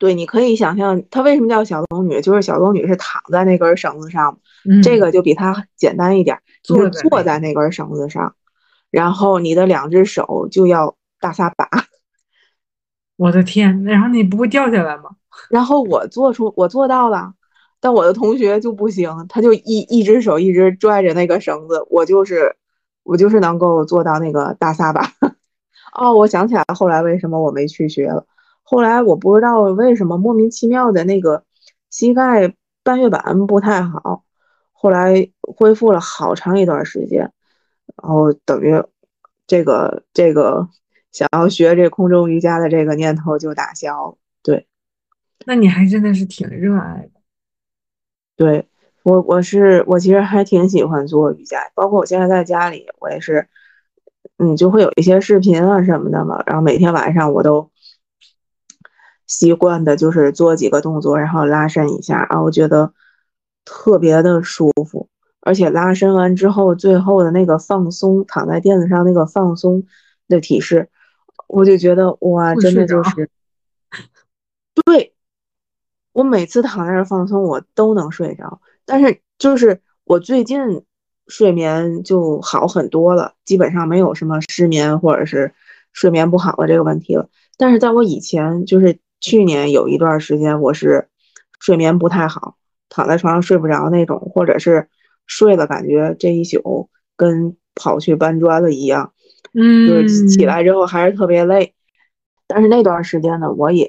[0.00, 4.40] 对，你可以想象它为什么叫小龙女，就是小龙女是躺在那根绳子上，
[4.82, 8.34] 这个就比它简单一点，就是坐在那根绳子上。
[8.92, 11.66] 然后你的两只手就要大撒把，
[13.16, 13.82] 我的天！
[13.84, 15.10] 然后你不会掉下来吗？
[15.48, 17.32] 然后我做出我做到了，
[17.80, 22.54] 但我的同学就不行，他就一一只手一直拽着那个绳子，我就是
[23.02, 25.10] 我就是能够做到那个大撒把。
[25.96, 28.26] 哦，我想起来了，后来为什么我没去学了？
[28.62, 31.44] 后来我不知道为什么莫名其妙的那个
[31.88, 34.24] 膝盖半月板不太好，
[34.72, 37.32] 后来恢复了好长一段时间。
[38.02, 38.72] 然后等于
[39.46, 40.68] 这个这个
[41.10, 44.16] 想要学这空中瑜伽的这个念头就打消。
[44.42, 44.66] 对，
[45.46, 47.20] 那你还真的是挺热爱的。
[48.34, 48.66] 对
[49.04, 53.48] 我，我是我其实还挺喜欢做瑜伽，包括我现在在家里，我也是，
[54.38, 56.42] 嗯，就会有一些视频啊什么的嘛。
[56.46, 57.70] 然后每天晚上我都
[59.26, 62.94] 习惯的就是做几个动作，然后拉伸一下啊，我觉得
[63.64, 65.08] 特别的舒服。
[65.44, 69.82] 而且拉伸完之后，最后的那个放松，躺在垫子上那个放松
[70.28, 70.88] 的体式，
[71.48, 73.28] 我就觉得哇，真的就是，
[74.84, 75.12] 对，
[76.12, 78.60] 我每次躺在那放松，我都能睡着。
[78.84, 80.84] 但是就是我最近
[81.26, 85.52] 睡眠就好很多了，基本上没有什么失眠或者是
[85.92, 87.28] 睡眠不好的这个问题了。
[87.56, 91.08] 但是在我以前，就是去年有一段时间，我是
[91.58, 92.56] 睡眠不太好，
[92.88, 94.88] 躺在床上睡不着那种，或者是。
[95.26, 99.12] 睡了，感觉这一宿跟跑去搬砖了一样，
[99.54, 101.74] 嗯，就是起来之后还是特别累。
[102.46, 103.88] 但是那段时间呢，我也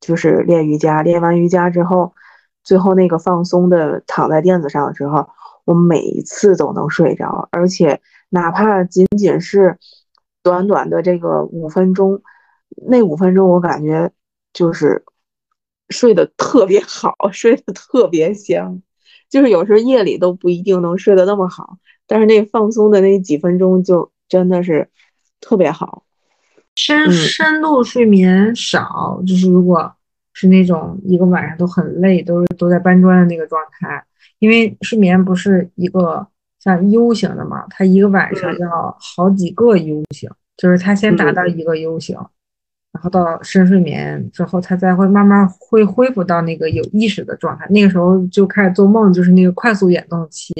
[0.00, 2.14] 就是练瑜伽，练完瑜伽之后，
[2.62, 5.28] 最后那个放松的躺在垫子上的时候，
[5.64, 9.78] 我每一次都能睡着，而且哪怕仅仅是
[10.42, 12.22] 短短的这个五分钟，
[12.86, 14.12] 那五分钟我感觉
[14.52, 15.04] 就是
[15.88, 18.80] 睡得特别好， 睡得特别香，
[19.30, 24.88] 就是有时候夜里都不一定能睡得那么好，但是那放松的那几分钟就真的是
[25.40, 26.04] 特别好。
[26.76, 29.92] 深深度睡眠少，就是如果
[30.32, 34.02] 是那种一个晚上都很累，都是都在搬砖的那个状态，
[34.38, 36.26] 因为睡眠不是一个
[36.58, 42.16] 像 U 型的嘛，它一个晚上要好几个 U 型，就是它先达到一个 U 型，
[42.92, 50.52] 然后到深睡眠之后，他才会慢慢会恢复到那个有意识的状态，那个时候就开始做梦，就是那个快速眼动期，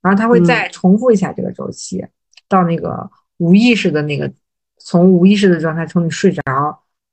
[0.00, 2.04] 然后他会再重复一下这个周期，
[2.48, 4.30] 到那个无意识的那个。
[4.86, 6.42] 从无意识的状态，从你睡着，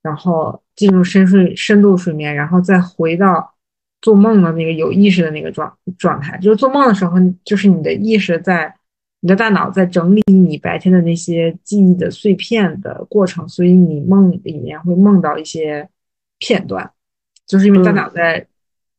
[0.02, 3.54] 然后进入深睡、深度睡眠，然后再回到
[4.02, 6.38] 做梦的那个有意识的那个状状态。
[6.40, 8.76] 就是做梦的时候，就是你的意识在，
[9.22, 15.90] 你的大脑在整理你白天的那些记忆的碎片的过程，所以你梦里面会梦到一些
[16.38, 16.92] 片段，
[17.48, 18.46] 就是因为大脑在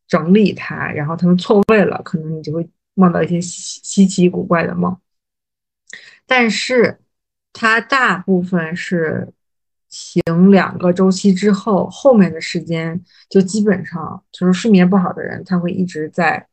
[0.08, 4.96] 整理它，然后它们错位了，可能你就会梦到一些稀稀奇古怪的梦。
[6.26, 6.98] 但是。
[7.54, 9.28] 它大部分是
[9.90, 16.48] 醒两个周期之后，后面的时间就基本上就是睡眠不好的人，他会一直在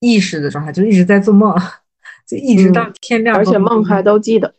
[0.00, 1.56] 意识的状态，就一直在做梦，
[2.30, 4.54] 就一直到天亮，而且梦还都记得。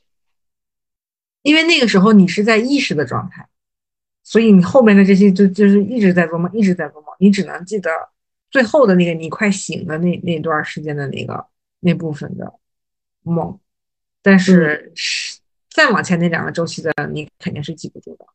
[1.41, 3.47] 因为那个时候你是在意识的状态，
[4.23, 7.89] 所以你后面的这些就就是一直在做梦，一直在做梦，你只能记得
[8.49, 11.45] 最后的那个你快醒的那那段时间的那个
[11.79, 12.53] 那部分的
[13.23, 13.57] 梦。
[14.21, 14.91] 但是
[15.69, 18.25] 再往前那两个周期的，你肯定是记不住的。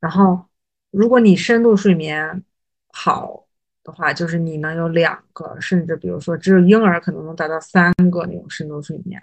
[0.00, 0.46] 然后，
[0.90, 2.42] 如果你深度睡眠
[2.88, 3.43] 好
[3.84, 9.22] 的话，就是你能有两个，甚至比如说只有婴儿可能能达到三个那种深度睡眠，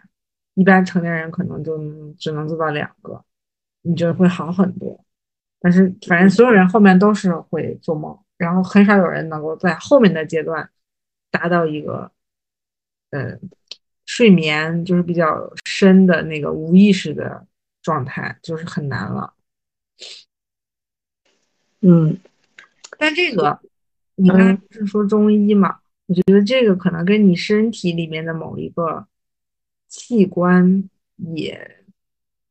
[0.54, 1.78] 一般成年人可能就
[2.18, 3.22] 只能做到两个，
[3.82, 5.04] 你就会好很多。
[5.60, 10.70] 但是反正所有人后面都是会做梦，然后很少有人能够在后面的阶段
[11.30, 12.12] 达到一个，
[13.10, 13.40] 嗯。
[14.08, 17.48] 睡眠就是比较深的那个无意识的
[17.82, 19.34] 状态，就是很难了。
[21.80, 22.18] 嗯，
[22.98, 23.58] 但这个
[24.16, 25.78] 你刚才不是说中医嘛？
[26.08, 29.08] 我觉得这个可能跟你身体里面的某一个
[29.88, 31.86] 器官也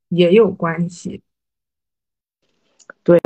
[0.08, 1.22] 也有关系。
[3.02, 3.20] 对，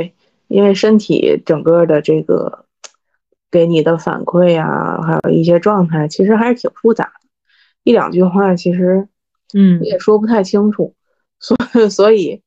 [0.47, 2.65] 因为身体整个的这个
[3.49, 7.29] 给你的反馈啊，还有一些状态，其实还是挺复杂的。
[7.83, 9.07] 一两句话，其实，
[9.53, 10.93] 嗯，也说不太清楚，
[11.39, 11.57] 所
[11.89, 12.41] 所以，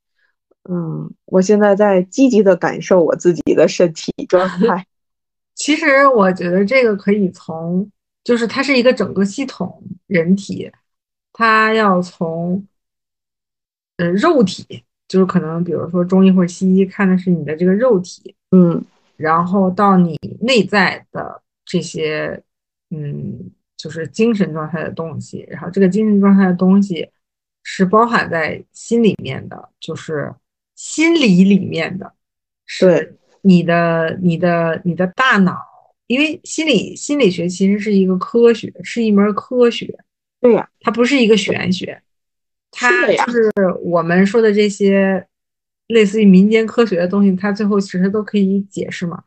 [0.69, 4.87] 嗯，我现在在积极的感受我自己的身体状态。
[5.59, 7.91] 其实我觉得这个可以从，
[8.25, 10.73] 就是它是一个整个系统，人体，
[11.35, 12.67] 它要从，
[13.99, 18.83] 呃，肉体，就是可能比如说中医或者西医看的是你的这个肉体，嗯，
[19.19, 22.43] 然后到你内在的这些，
[22.89, 23.51] 嗯。
[23.81, 27.09] 就是精神状态的东西，然后这个精神状态的东西
[27.63, 30.35] 是包含在心里面的，就是
[30.75, 32.13] 心理里面的，
[32.67, 35.57] 是你的、你的、你的大脑，
[36.07, 39.99] 因为心理心理学其实是一个科学，是一门科学，
[40.41, 42.03] 对呀，它不是一个玄学，
[42.71, 45.27] 它就是我们说的这些
[45.89, 49.25] 类似于民间科学的东西，它最后其实都可以解释嘛，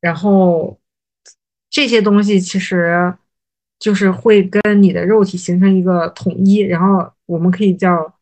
[0.00, 0.78] 然后
[1.68, 3.14] 这些东西其实。
[3.80, 8.12] 就是会跟你的肉体形成一个统一，然后我们可以叫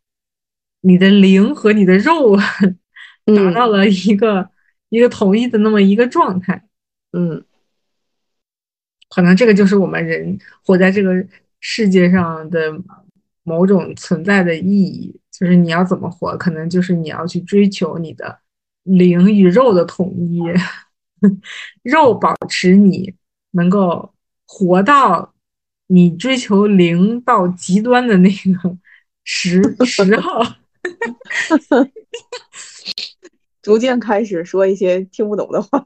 [0.81, 2.37] 你的灵和你的肉
[3.25, 4.47] 达到了一个
[4.89, 6.63] 一个统一的那么一个状态。
[7.13, 7.43] 嗯，
[9.09, 11.25] 可能这个就是我们人活在这个
[11.59, 12.71] 世界上的
[13.43, 18.39] 某种存在的意义，就是你要怎么活，可能就是你要去追求你的
[18.83, 20.41] 灵与肉的统一，
[21.83, 23.15] 肉保持你
[23.51, 24.13] 能够
[24.45, 25.33] 活到。
[25.89, 28.77] 你追求灵到极端的那个
[29.23, 30.41] 十十号，
[33.67, 35.85] 逐渐开始说一些听不懂的话，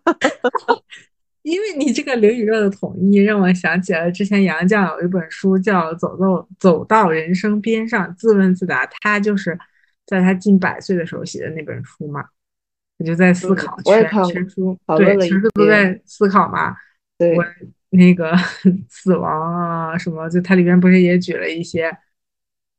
[1.41, 8.86] 因为你这个零与热的统一，让我想起了之前杨绛有一本书叫《走到走到人生边上》，自问自答。
[9.01, 9.57] 他就是
[10.05, 12.23] 在他近百岁的时候写的那本书嘛，
[12.99, 16.75] 我就在思考，全全书对，全书都在思考嘛，
[17.17, 17.36] 对。
[17.89, 18.32] 那个
[18.88, 20.29] 死亡啊，什么？
[20.29, 21.89] 就它里边不是也举了一些，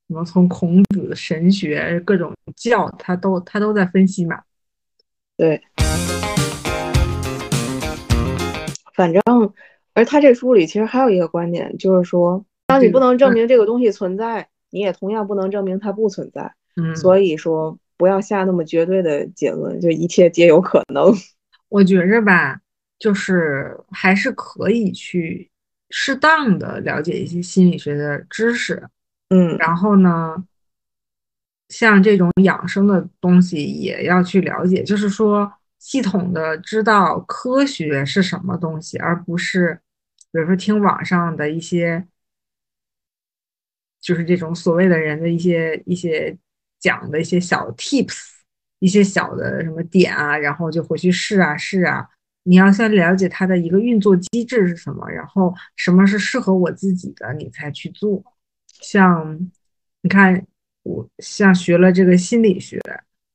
[0.06, 4.40] 什么从孔子的神学各种教，他都他都在分析嘛。
[5.36, 5.60] 对，
[8.94, 9.22] 反正，
[9.94, 16.54] 而他这书里其实还有一个观点，就是说，当你不能证明这个东西存在，你也同样不能证明它不存在。
[16.76, 21.12] 嗯，所以说，不要下那么绝对的结论，就一切皆有可能。
[21.68, 22.60] 我觉着吧，
[22.98, 25.50] 就是还是可以去
[25.90, 28.86] 适当的了解一些心理学的知识。
[29.30, 30.36] 嗯，然后呢，
[31.72, 39.80] 像这种养生的东西也要去了解，就是说系统的知道科学是什么东西，而不是
[40.30, 42.06] 比如说听网上的一些，
[44.02, 46.36] 就是这种所谓的人的一些一些
[46.78, 48.18] 讲的一些小 tips，
[48.80, 52.06] 一些小的什么点啊，然后就回去试啊试啊。
[52.44, 58.22] 你要先了解它的一个运作机制是什么，然后什么是适合我自己的，你才去做。
[58.66, 59.38] 像
[60.02, 60.44] 你看，
[60.82, 62.80] 我像学了这个心理学，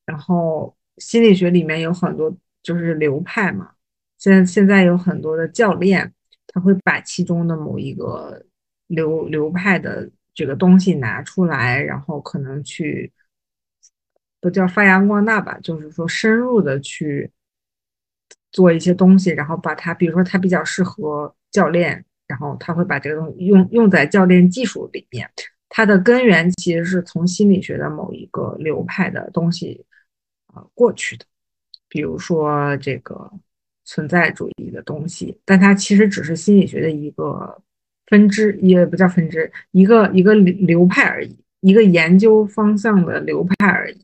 [0.06, 3.72] 然后心理学里面有很多就是流派嘛。
[4.18, 6.14] 现在现在有很多的教练，
[6.48, 8.46] 他会把其中的某一个
[8.88, 13.12] 流流派的这个东西拿出来，然后可能去
[14.40, 17.32] 不叫发扬光大吧，就是说深入的去
[18.52, 22.04] 做一些东西，然后把它，比如说它比较适合教练。
[22.28, 25.32] 然后他会把这个东西用用在教练技术里面，
[25.78, 29.86] 它的根源其实是从心理学的某一个流派的东西
[30.48, 31.26] 啊过去的，
[31.88, 33.32] 比如说这个
[33.86, 37.62] 存在主义的东西，但它其实只是心理学的一个
[38.08, 44.04] 分支，也不叫分支，一个一个流流派而已，一个研究方向的流派而已。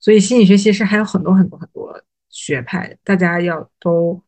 [0.00, 4.18] 所以心理学其实还有很多很多很多学派，大家要都。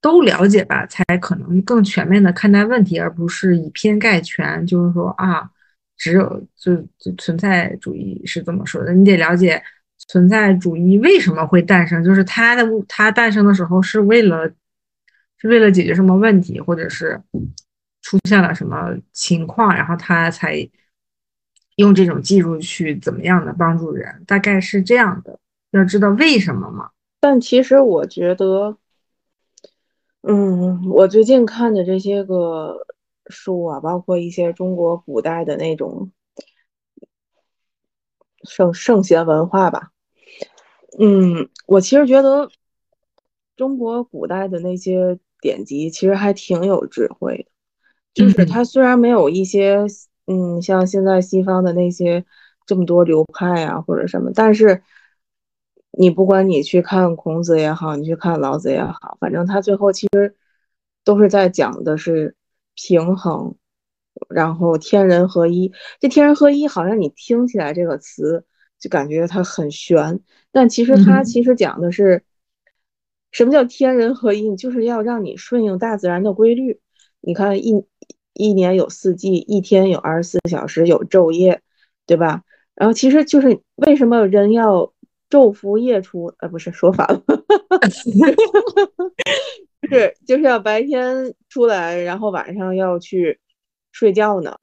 [0.00, 4.66] 都了解吧，才可能更全面的看待问题，而不是以偏概全。
[4.66, 5.50] 就是说啊，
[5.98, 9.62] 只有就就存在主义是这么说的，你得了解
[10.08, 14.50] 存在主义为什么会诞生，就是它的它诞生的时候是为了
[15.36, 17.20] 是为了解决什么问题，或者是
[18.00, 20.66] 出现了什么情况，然后他才
[21.76, 25.38] 用这种技术去怎么样的帮助人，大概是这样的。
[25.72, 26.88] 要知道为什么嘛？
[27.20, 28.78] 但其实我觉得。
[30.22, 32.86] 嗯，我最近看的这些个
[33.28, 36.12] 书啊，包括一些中国古代的那种
[38.42, 39.92] 圣圣贤文化吧。
[40.98, 42.50] 嗯，我其实觉得
[43.56, 47.46] 中国古代的那些典籍其实还挺有智慧
[48.14, 49.86] 的，就是它虽然没有一些
[50.26, 52.26] 嗯，像现在西方的那些
[52.66, 54.82] 这么多流派啊或者什么，但是。
[55.92, 60.36] 你不管你去看孔子也好，你去看老子也好，反正他最后其实
[61.04, 62.36] 都是在讲的是
[62.76, 63.56] 平衡，
[64.28, 65.72] 然后天人合一。
[65.98, 68.44] 这天人合一好像你听起来这个词
[68.78, 70.20] 就感觉它很玄，
[70.52, 72.22] 但其实它其实讲的是
[73.32, 74.54] 什么叫天人合一？
[74.54, 76.80] 就是要让你顺应大自然的规律。
[77.20, 77.84] 你看一
[78.34, 81.60] 一年有四季，一天有二十四小时，有昼夜，
[82.06, 82.44] 对吧？
[82.76, 84.92] 然后其实就是为什么人要。
[85.30, 87.22] 昼伏夜出，呃，不是说反了，
[89.88, 93.38] 就是就是要白天出来，然后晚上要去
[93.92, 94.58] 睡觉呢。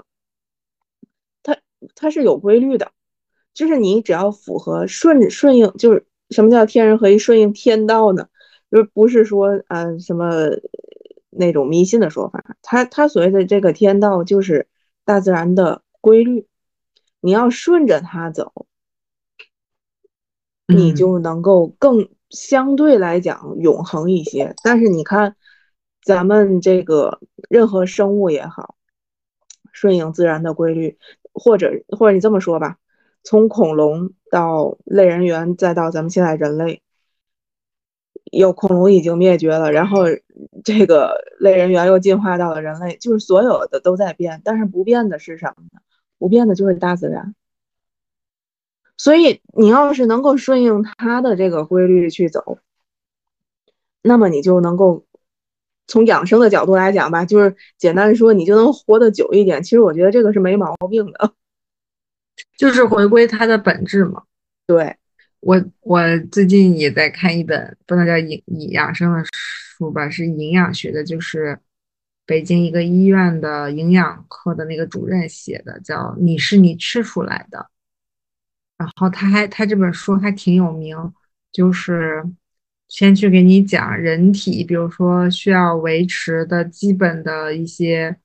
[1.41, 1.57] 它
[1.95, 2.91] 它是有规律的，
[3.53, 8.27] 就是你只要符合顺顺应，就是什么叫天人合一，顺应天道呢？
[8.69, 10.49] 就不是说啊什么
[11.29, 14.67] 那种迷信的说法，它它所谓的这个天道就是
[15.05, 16.45] 大自然的规律，
[17.21, 18.66] 你要顺着它走。
[20.67, 24.53] 你就能够更相对来讲永恒一些。
[24.63, 25.35] 但是你看，
[26.03, 28.75] 咱们这个任何生物也好，
[29.71, 30.97] 顺应自然的规律，
[31.33, 32.77] 或者或者你这么说吧，
[33.23, 36.81] 从恐龙到类人猿，再到咱们现在人类，
[38.31, 40.03] 有恐龙已经灭绝了，然后
[40.63, 45.79] 这个类人猿又进化到了人类，就是所有的都在变，但是不变的是什么呢？
[46.19, 47.35] 不变的就是大自然。
[48.97, 52.57] 所以你要是能够顺应它的这个规律去走，
[54.01, 55.05] 那么你就能够
[55.85, 59.61] 从养生的角度来讲吧，就是简单说，你就能活得久一点。
[59.61, 61.33] 其实我觉得这个是没毛病的，
[62.57, 64.23] 就是回归它的本质嘛。
[64.65, 64.97] 对
[65.39, 68.41] 我，我最近也在看一本不能叫营
[68.71, 69.23] 养生的
[69.77, 71.59] 书吧，是营养学的，就是
[72.25, 77.59] 北京一个医院的营养科的那个主任写的，叫《你是你吃出来的》。
[78.77, 80.95] 然后他还他这本书还挺有名，
[81.51, 82.23] 就是
[82.87, 88.15] 先去给你讲人体，比如说需要维持的基本的一些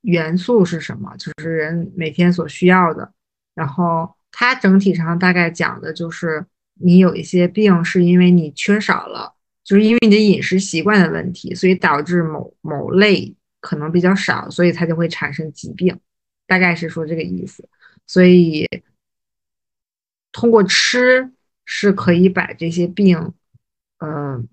[0.00, 3.12] 元素是什么，就是人每天所需要的。
[3.54, 15.96] 然后它整体上大概讲的就是你有一些病是因为你缺少了，就是因为你的饮食习惯的问题，所以导致某某类可能比较少，所以它就会产生疾病，
[16.46, 17.68] 大概是说这个意思。
[18.06, 18.68] 所以
[20.34, 21.32] 通过吃
[21.64, 23.32] 是可以把这些病，
[24.00, 24.46] 嗯，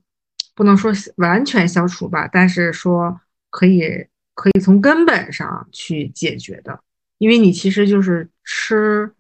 [0.56, 3.20] 不能说完全消除吧，但是说
[3.50, 4.08] 可以。
[4.34, 6.82] 可以从根本上去解决的，
[7.20, 9.14] 因为你其实就是吃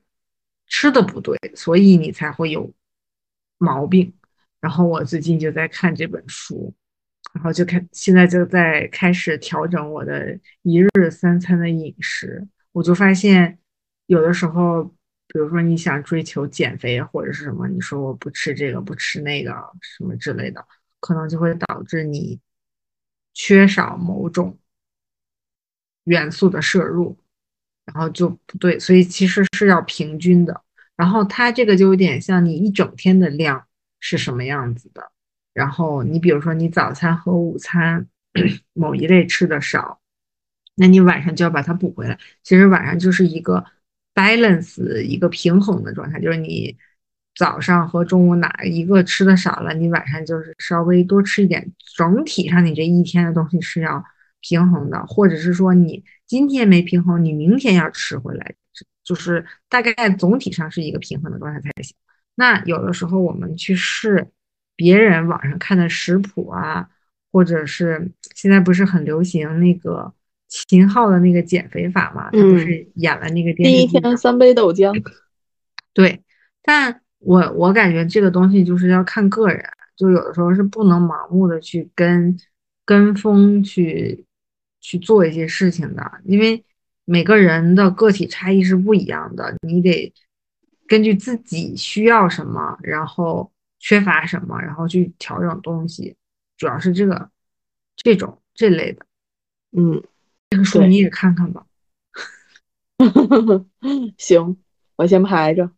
[0.66, 2.74] 吃的不对，所以你才会有
[3.60, 4.12] 毛病。
[4.62, 6.74] 然后我最近就在看这本书，
[7.34, 12.48] 然后就开现在就在开始调整我的一日三餐的饮食。
[12.72, 13.60] 我就发现，
[14.08, 14.96] 有的时候，
[15.34, 20.66] 比如说你想追求减肥或者是什么，你说我不吃这个不吃那个什么之类的，
[21.00, 22.40] 可能就会导致你
[23.34, 24.58] 缺少某种。
[26.06, 27.16] 元素的摄入，
[27.86, 30.64] 然后就不对，所以其实是要平均的。
[30.96, 33.68] 然后它这个就有点像你一整天的量
[34.00, 35.12] 是什么样子的。
[35.54, 38.08] 然后你比如说你早餐和午餐
[38.74, 40.02] 某一类吃的少，
[40.74, 42.18] 那你晚上就要把它补回来。
[42.42, 43.64] 其实晚上就是一个
[44.14, 46.78] balance 一个平衡的状态，就是你
[47.36, 51.72] 早上和中午哪一个吃的少了，你晚上就是稍微多吃一点。
[51.96, 54.04] 整体上你这一天的东西是要。
[54.44, 58.56] 平衡的，或者是说你今天没平衡，你明天要吃回来，
[59.04, 61.96] 就是大概总体上是一个平衡的状态才行。
[62.34, 64.32] 那有的时候我们去试
[64.76, 66.90] 别人网上看的食谱啊，
[67.32, 70.12] 或者是现在不是很流行那个
[70.52, 72.30] 秦昊的那个减肥法嘛？
[72.32, 74.94] 他不是演了那个电第一天三杯豆浆。
[75.94, 76.22] 对，
[76.62, 82.38] 但我我感觉这个东西就是要看个人，就有的时候是不能盲目的去跟
[82.86, 84.28] 跟风去。
[84.84, 86.66] 去做一些事情的，因为
[87.06, 90.12] 每个人的个体差异是不一样的，你得
[90.88, 96.16] 根据自己需要什么，然后缺乏什么，然后去调整东西，
[96.58, 97.30] 主要是这个
[97.96, 99.06] 这种这类的。
[99.78, 100.02] 嗯，
[100.52, 101.66] 这个书你也看看吧。
[104.18, 104.58] 行，
[104.98, 105.72] 我先排着。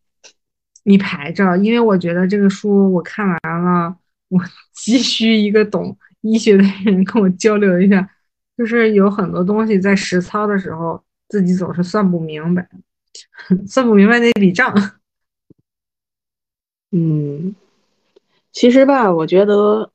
[0.83, 3.95] 你排着，因为我觉得这个书我看完了，
[4.27, 4.39] 我
[4.75, 8.09] 急需一个懂医学的人跟我交流一下。
[8.57, 12.67] 就是有很多东西在实操的时候，自己总是算不明白，
[13.65, 14.73] 算不明白那笔账。
[16.91, 17.55] 嗯，
[18.51, 19.91] 其实吧，我觉得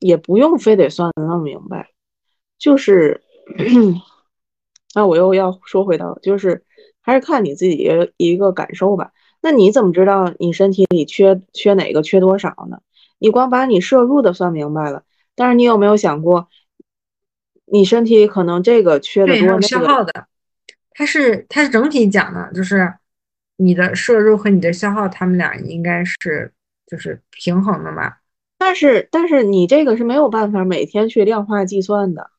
[0.00, 1.91] 也不用非得算的那么明白，
[2.62, 3.20] 就是，
[4.94, 6.62] 那我又要说回到，就是
[7.00, 9.10] 还是看你自己一个感受吧。
[9.40, 12.78] 那你怎么知道你身体里缺缺哪个缺多少呢？
[13.18, 15.02] 你光把你摄入的算明白了，
[15.34, 16.48] 但是你有没有想过？
[17.64, 20.28] 你身体可能这个缺的多，消耗的，
[20.92, 22.94] 它是它是整体讲的，就是
[23.56, 26.52] 你的摄入和你的消耗，他们俩应该是
[26.86, 28.18] 就是平衡的嘛。
[28.58, 32.30] 但是但是你这个是没有办法每天去量化计算的，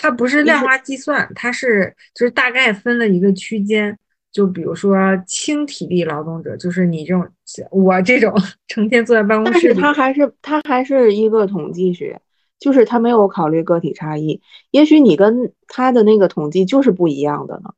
[0.00, 3.96] 它不是量化计算，它是就是大概分了一个区间，
[4.32, 4.96] 就比如说
[5.26, 7.28] 轻体力劳动者，就是你这种
[7.70, 8.34] 我这种
[8.68, 12.20] 成天坐在办公室，但是它还是它还是一个统计学。
[12.58, 14.38] 就是它没有考虑个体差异，
[14.70, 17.72] 也许你跟他的那个统计就是不一样的呢。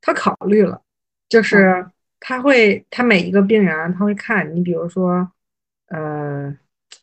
[0.00, 0.80] 他考虑了，
[1.28, 1.84] 就是
[2.20, 5.28] 他会，他每一个病人他会看你，比如说，
[5.88, 6.56] 呃，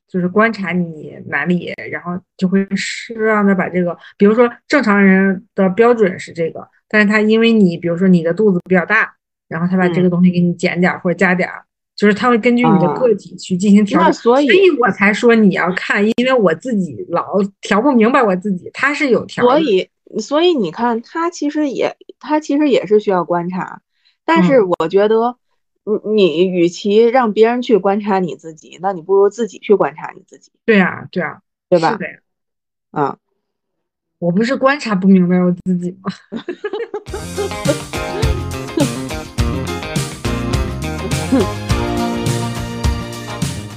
[0.07, 9.13] 就是观察你哪里，然后就会适当的把这个，比如说正常人的标准是这个，但是他因为你，比如说你的肚子比较大，
[9.47, 11.49] 然后他把这个东西给你减点或者加点。
[11.95, 19.43] 就是他会根据你的个体去进行调整，所以我才说你要看，因为我自己老调不明白我自己，他是有调。
[19.43, 19.89] 所以，
[20.19, 23.81] 所以你看，他其实也，他其实也是需要观察。
[24.23, 25.37] 但是我觉得，
[25.87, 30.51] 你你与其让别人去观察你自己，那你不如自己去观察你自己。
[30.65, 31.95] 对啊，对啊，对吧？
[31.95, 32.19] 对。
[32.91, 33.17] 啊，
[34.19, 36.11] 我不是观察不明白我自己吗？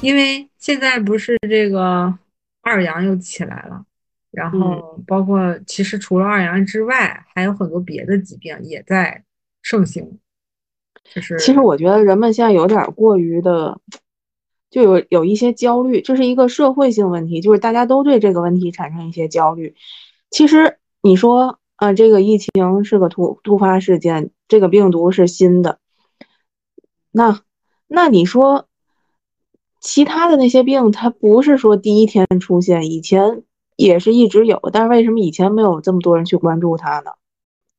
[0.00, 2.18] 因为现在不是这个
[2.62, 3.84] 二阳又起来了，
[4.30, 9.22] 然后包括其实除了二阳之外，还有很多别的疾病也在
[9.60, 10.18] 盛行。
[11.06, 13.80] 是其实我觉得人们现在有点过于的，
[14.70, 19.74] 就有有一些焦虑，这是一个社会性问题，就是大家都对这个问题产生一些焦虑。
[20.30, 25.78] 其实你说啊，这个疫情是个突突发事件，这个病毒是新的，
[27.10, 27.40] 那
[27.86, 28.66] 那你说？
[29.82, 33.44] 其他的那些病，它不是说第一天出现，以前
[33.76, 37.12] 也是一直有，但是为什么以前没有这么多人去关注它呢？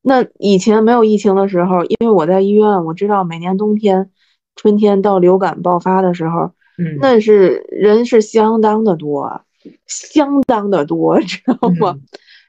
[0.02, 4.10] 那以前没有疫情的时候，因为我在医院，我知道每年冬天、
[4.56, 9.42] 春天到流感爆发的时候，嗯，那是人是相当的多，
[9.86, 11.92] 相当的多， 知道吗？
[11.96, 12.02] 嗯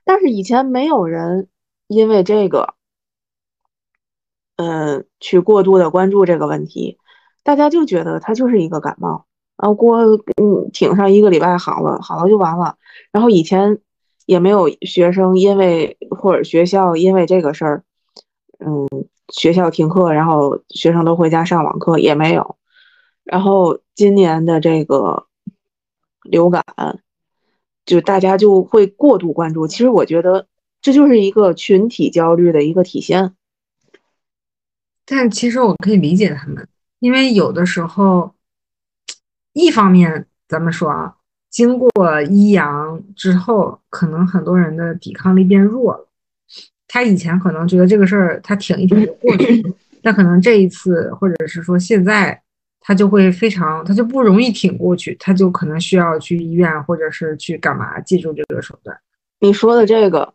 [0.05, 1.47] 但是以前没有人
[1.87, 2.73] 因为这个，
[4.57, 6.97] 嗯，去过度的关注这个问题，
[7.41, 9.23] 大家就觉得它就是一个感冒，
[9.55, 12.75] 然后过嗯挺上一个礼拜好了，好了就完了。
[13.13, 13.79] 然后以前
[14.25, 17.83] 也没有学生因为或者学校因为这个事儿，
[18.59, 18.87] 嗯，
[19.33, 22.57] 学校停课，然后学生都回家上网课也没有。
[23.23, 25.27] 然后今年的这个
[26.23, 26.63] 流感，
[27.85, 29.67] 就大家就会过度关注。
[29.67, 30.47] 其实我觉得
[30.81, 33.35] 这就是一个群体焦虑的一个体现。
[35.05, 36.67] 但其实我可以理解他们，
[36.99, 38.35] 因为有的时候，
[39.51, 41.17] 一方面咱们说啊，
[41.53, 46.09] 经过一阳之后，可能很多人的抵抗力变弱了。
[46.87, 52.41] 他以前可能觉得这个事儿他挺一挺就过去了，但可能这一次或者是说现在，
[52.79, 58.97] 他就会非常，他就不容易挺过去，他就可能需要去医院或者是去干嘛，记住这个手段。
[59.39, 60.33] 你说的这个，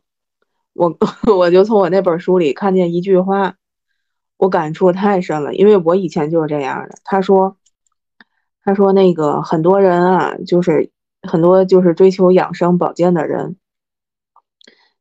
[0.75, 0.97] 我
[1.37, 3.57] 我就从我那本书里看见一句话，
[4.37, 6.95] 我感触太深了，因为我以前就是这样的。
[7.03, 7.57] 他说，
[8.62, 10.91] 他说那个很多人啊，就是
[11.29, 13.57] 很多就是追求养生保健的人，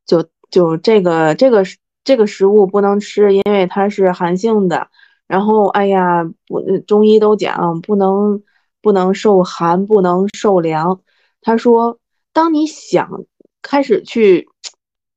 [0.05, 1.63] 就就这个这个
[2.03, 4.89] 这个食物不能吃，因为它是寒性的。
[5.27, 8.43] 然后哎呀，不，中医都讲不能
[8.81, 11.01] 不能受寒，不能受凉。
[11.41, 11.99] 他说，
[12.31, 13.25] 当你想
[13.61, 14.47] 开始去，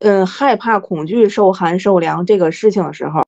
[0.00, 3.22] 嗯，害怕、恐惧受寒受凉这个事情的时候，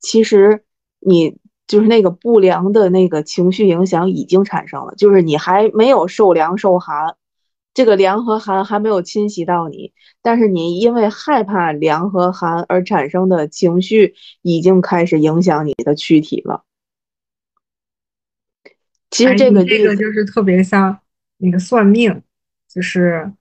[0.00, 0.64] 其实
[0.98, 1.38] 你
[1.68, 7.14] 就是那个不良的那个情绪影响已经产生了，就是你还没有受凉受寒，
[7.74, 9.92] 这个凉和寒还没有侵袭到你，
[10.22, 16.64] 但是你因为害怕凉和寒而产生的情绪已经开始影响你的躯体了。
[19.10, 20.98] 其实这个这个就是特别像
[21.36, 22.22] 那个算命，
[22.68, 23.32] 就是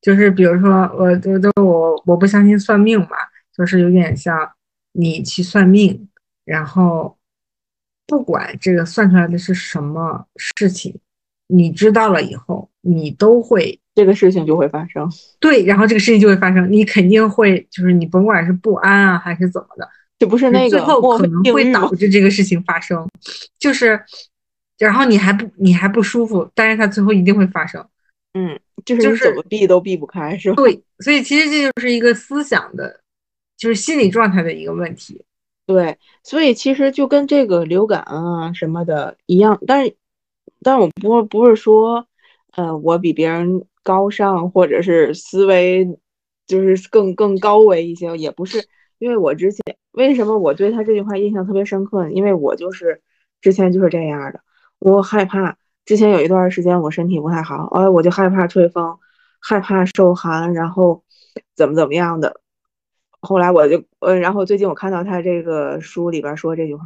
[0.00, 3.16] 就是比如说我都都我我不相信算命嘛，
[3.56, 4.52] 就是有点像
[4.92, 6.08] 你去算命，
[6.44, 7.15] 然后
[8.06, 10.94] 不管这个算出来的是什么事情，
[11.48, 15.10] 你知道了以后，你都会这个事情就会发生。
[15.40, 19.88] 对，然后这个事情就会发生，你肯定会就是你甭管是不安啊还是怎么的，
[20.18, 23.08] 这不是那个最后可能会导致这个事情发生，
[23.58, 24.00] 就是。
[24.78, 27.82] 然后你还不你还不舒服，但是它最后一定会发生，
[28.34, 30.56] 嗯，就是你怎么避都避不开，是吧？
[30.56, 33.00] 对，所以其实这就是一个思想的，
[33.56, 35.24] 就是心理状态的一个问题。
[35.66, 39.96] 对，所以其实就跟这个流感啊什么的一样，但是，
[40.62, 42.06] 但是我不不是说，
[42.52, 45.98] 呃，我比别人高尚，或者是思维
[46.46, 48.64] 就是更更高维一些，也不是，
[48.98, 49.60] 因为我之前
[49.90, 52.12] 为什么我对他这句话印象特别深刻呢？
[52.12, 53.02] 因为我就是
[53.40, 54.40] 之前就是这样的。
[54.78, 58.98] 我害怕，之前有一段时间我身体不太好，哎，我就害怕吹风，
[59.40, 61.02] 害怕受寒，然后
[61.56, 62.40] 怎么怎么样的。
[63.20, 66.84] 后来我就，呃，然后最近我看到他这个书里边说这句话，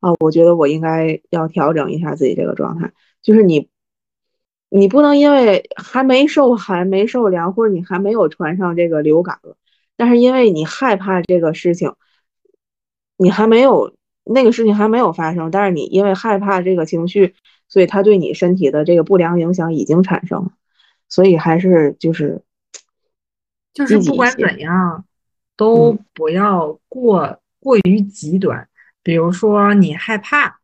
[0.00, 2.92] 啊，我觉得我应该要调整一下自己这个状态，
[3.22, 3.68] 就是你，
[4.68, 9.56] 你不能因为还没受寒、没受凉，或者你还没有传上这个流感了，
[9.96, 11.94] 但是因为你害怕这个事情，
[13.16, 13.94] 你还没有。
[14.28, 17.36] 那个事情还没有发生，但是你因为害怕这个情绪，
[17.68, 20.50] 所以他对你身体的这个不良影响已经产生了，
[21.08, 22.42] 所以还是就是
[23.72, 25.04] 就是不管怎样，
[25.56, 28.68] 都不要过过于极端。
[29.02, 30.58] 比如说你害怕，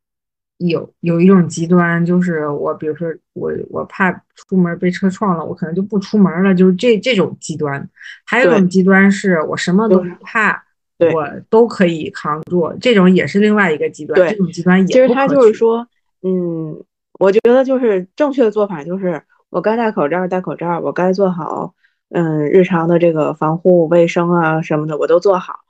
[0.59, 7.88] 有有一种极端就是我，比如说我我怕出门被车撞了，我可能就不出门了，就是这这种极端。
[8.24, 10.64] 还有一种极端是我什么都不怕。
[11.12, 14.16] 我都可以扛住，这种也是另外一个极端。
[14.16, 15.84] 对，这种极端也其实他就是说，
[16.22, 16.80] 嗯，
[17.18, 19.20] 我觉得就是正确的做法就是，
[19.51, 21.74] 我该戴口罩戴口罩，我该做好，
[22.15, 25.61] 嗯，日常的这个防护卫生啊什么的我都做好，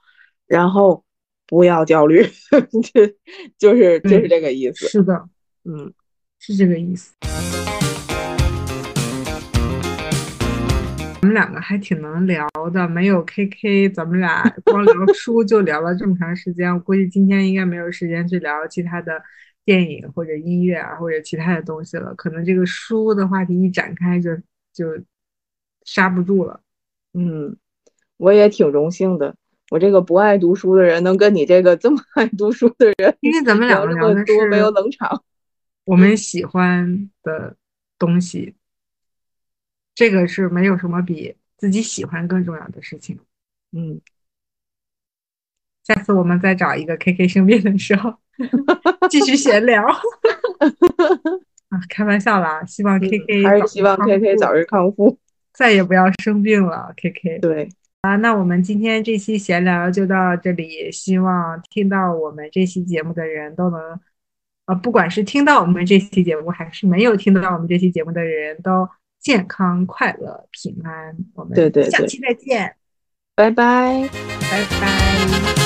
[0.45, 1.05] 然后
[1.47, 2.21] 不要焦虑，
[3.57, 4.87] 就就是就是这个意思。
[4.89, 5.29] 是的，
[5.63, 5.93] 嗯，
[6.39, 7.13] 是这个意思。
[11.21, 16.73] 我们两个还挺能聊的，没有 KK，咱们俩 光聊书就聊了这么长时间。
[16.73, 19.21] 我估计今天应该没有时间去聊其他的
[19.63, 22.13] 电影或者音乐啊，或者其他的东西了。
[22.15, 24.35] 可能这个书的话题一展开就
[24.73, 25.01] 就
[25.85, 26.61] 刹不住了。
[27.13, 27.55] 嗯，
[28.17, 29.35] 我也挺荣幸的，
[29.69, 35.23] 我这个不爱读书的人能跟你这个这么爱读书的人，因为咱们两个聊的多没有冷场，
[35.85, 37.55] 我们喜欢的
[37.97, 38.55] 东西。
[39.95, 43.19] 这个是没有什么比自己喜欢更重要的事情。
[43.71, 44.01] 嗯，
[45.83, 48.15] 下次我们再找一个 K K 生病的时候
[49.07, 49.85] 继续闲聊。
[51.69, 55.19] 啊，开玩笑啦，希望 K K 嗯还是希望 K K 早日康复。
[55.53, 57.39] 再也不要生病了，K K。
[57.39, 57.69] 对，
[58.01, 63.79] 啊，那我们今天这期闲聊就到这里，希望听到我们这期节目的人都能，
[64.65, 68.89] 呃，不管是听到我们这期节目，还是没有听到我们这期节目的人都
[69.19, 71.15] 健康、快乐、平安。
[71.35, 72.75] 我们对对对下期再见，
[73.35, 74.09] 拜拜。
[74.51, 75.62] 拜拜。